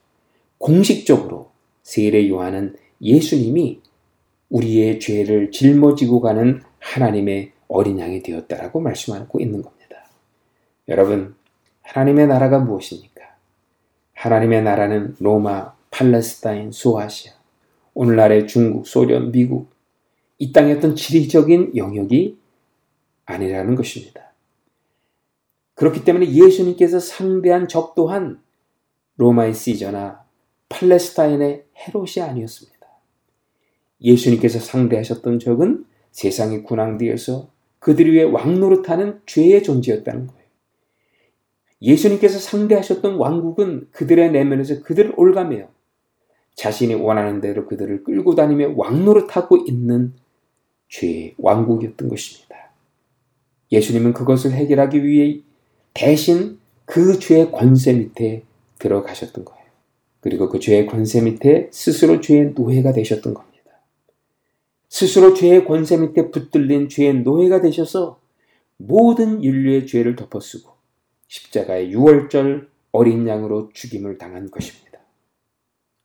[0.57, 1.51] 공식적으로
[1.83, 3.83] 세례 요한은 예수님이
[4.49, 10.09] 우리의 죄를 짊어지고 가는 하나님의 어린 양이 되었다라고 말씀하고 있는 겁니다.
[10.89, 11.35] 여러분,
[11.87, 13.23] 하나님의 나라가 무엇입니까?
[14.15, 17.33] 하나님의 나라는 로마, 팔레스타인, 소아시아,
[17.95, 19.71] 오늘날의 중국, 소련, 미국,
[20.39, 22.39] 이 땅의 어떤 지리적인 영역이
[23.25, 24.33] 아니라는 것입니다.
[25.75, 28.41] 그렇기 때문에 예수님께서 상대한 적 또한
[29.17, 30.25] 로마의 시저나
[30.69, 32.77] 팔레스타인의 헤롯이 아니었습니다.
[34.01, 40.36] 예수님께서 상대하셨던 적은 세상의 군왕되어서 그들 위에 왕노릇하는 죄의 존재였다는 거
[41.83, 45.69] 예수님께서 상대하셨던 왕국은 그들의 내면에서 그들을 올가매요.
[46.55, 50.15] 자신이 원하는 대로 그들을 끌고 다니며 왕노릇하고 있는
[50.89, 52.71] 죄의 왕국이었던 것입니다.
[53.71, 55.41] 예수님은 그것을 해결하기 위해
[55.93, 58.45] 대신 그 죄의 권세 밑에
[58.79, 59.67] 들어가셨던 거예요.
[60.21, 63.57] 그리고 그 죄의 권세 밑에 스스로 죄의 노예가 되셨던 겁니다.
[64.89, 68.19] 스스로 죄의 권세 밑에 붙들린 죄의 노예가 되셔서
[68.79, 70.76] 모든 인류의 죄를 덮어쓰고
[71.29, 74.99] 십자가의 유월절 어린 양으로 죽임을 당한 것입니다.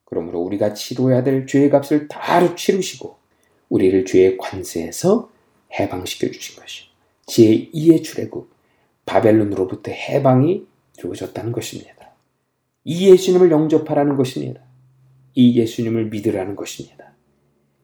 [0.05, 3.17] 그러므로 우리가 치러야 될 죄의 값을 다로 치르시고
[3.69, 5.31] 우리를 죄의 관세에서
[5.79, 6.85] 해방시켜 주신 것이
[7.27, 8.51] 제2의 출애굽
[9.05, 10.67] 바벨론으로부터 해방이
[10.97, 12.13] 이루어졌다는 것입니다.
[12.83, 14.61] 이 예수님을 영접하라는 것입니다.
[15.33, 17.13] 이 예수님을 믿으라는 것입니다.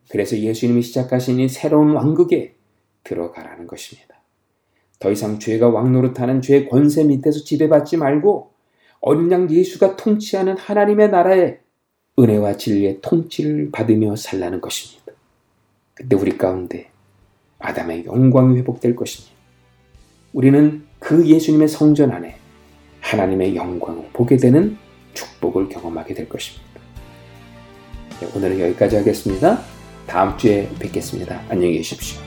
[0.10, 2.56] 그래서 예수님이 시작하신 이 새로운 왕국에
[3.04, 4.17] 들어가라는 것입니다.
[5.00, 8.52] 더 이상 죄가 왕노릇하는 죄의 권세 밑에서 지배받지 말고
[9.00, 11.60] 어린 양 예수가 통치하는 하나님의 나라에
[12.20, 15.14] 은혜와 진리의 통치를 받으며 살라는 것입니다.
[15.94, 16.90] 그때 우리 가운데
[17.60, 19.36] 아담의 영광이 회복될 것입니다.
[20.34, 22.36] 우리는 그 예수님의 성전 안에
[23.02, 24.78] 하나님의 영광을 보게 되는
[25.14, 26.68] 축복을 경험하게 될 것입니다.
[28.20, 29.60] 네, 오늘은 여기까지 하겠습니다.
[30.08, 31.42] 다음 주에 뵙겠습니다.
[31.50, 32.27] 안녕히 계십시오.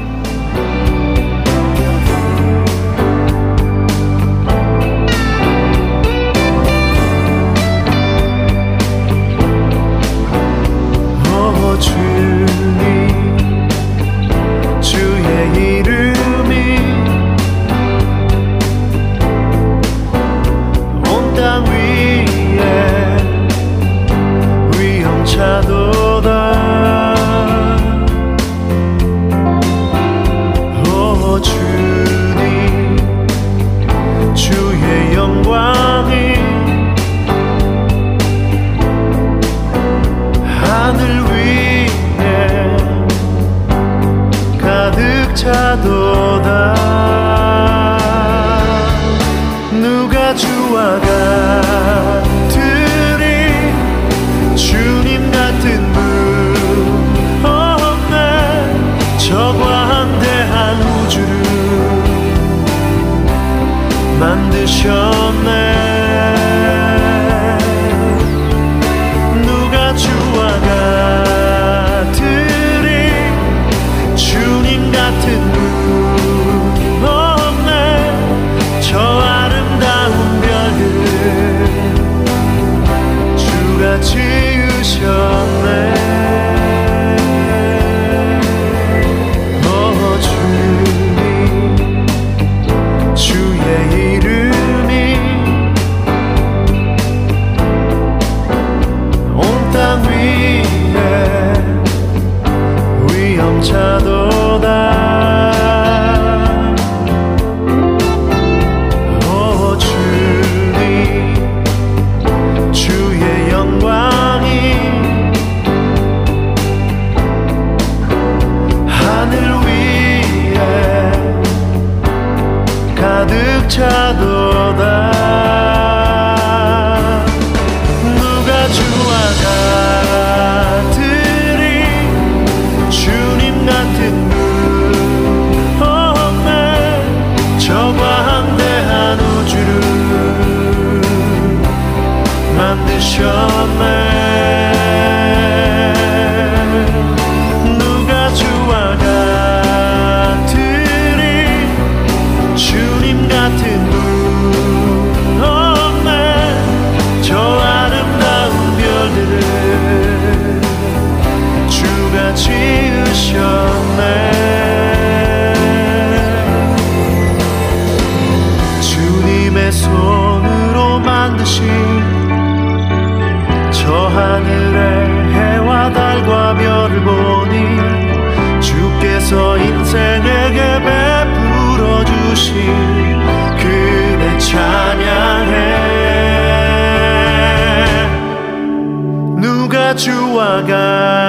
[190.67, 191.20] God.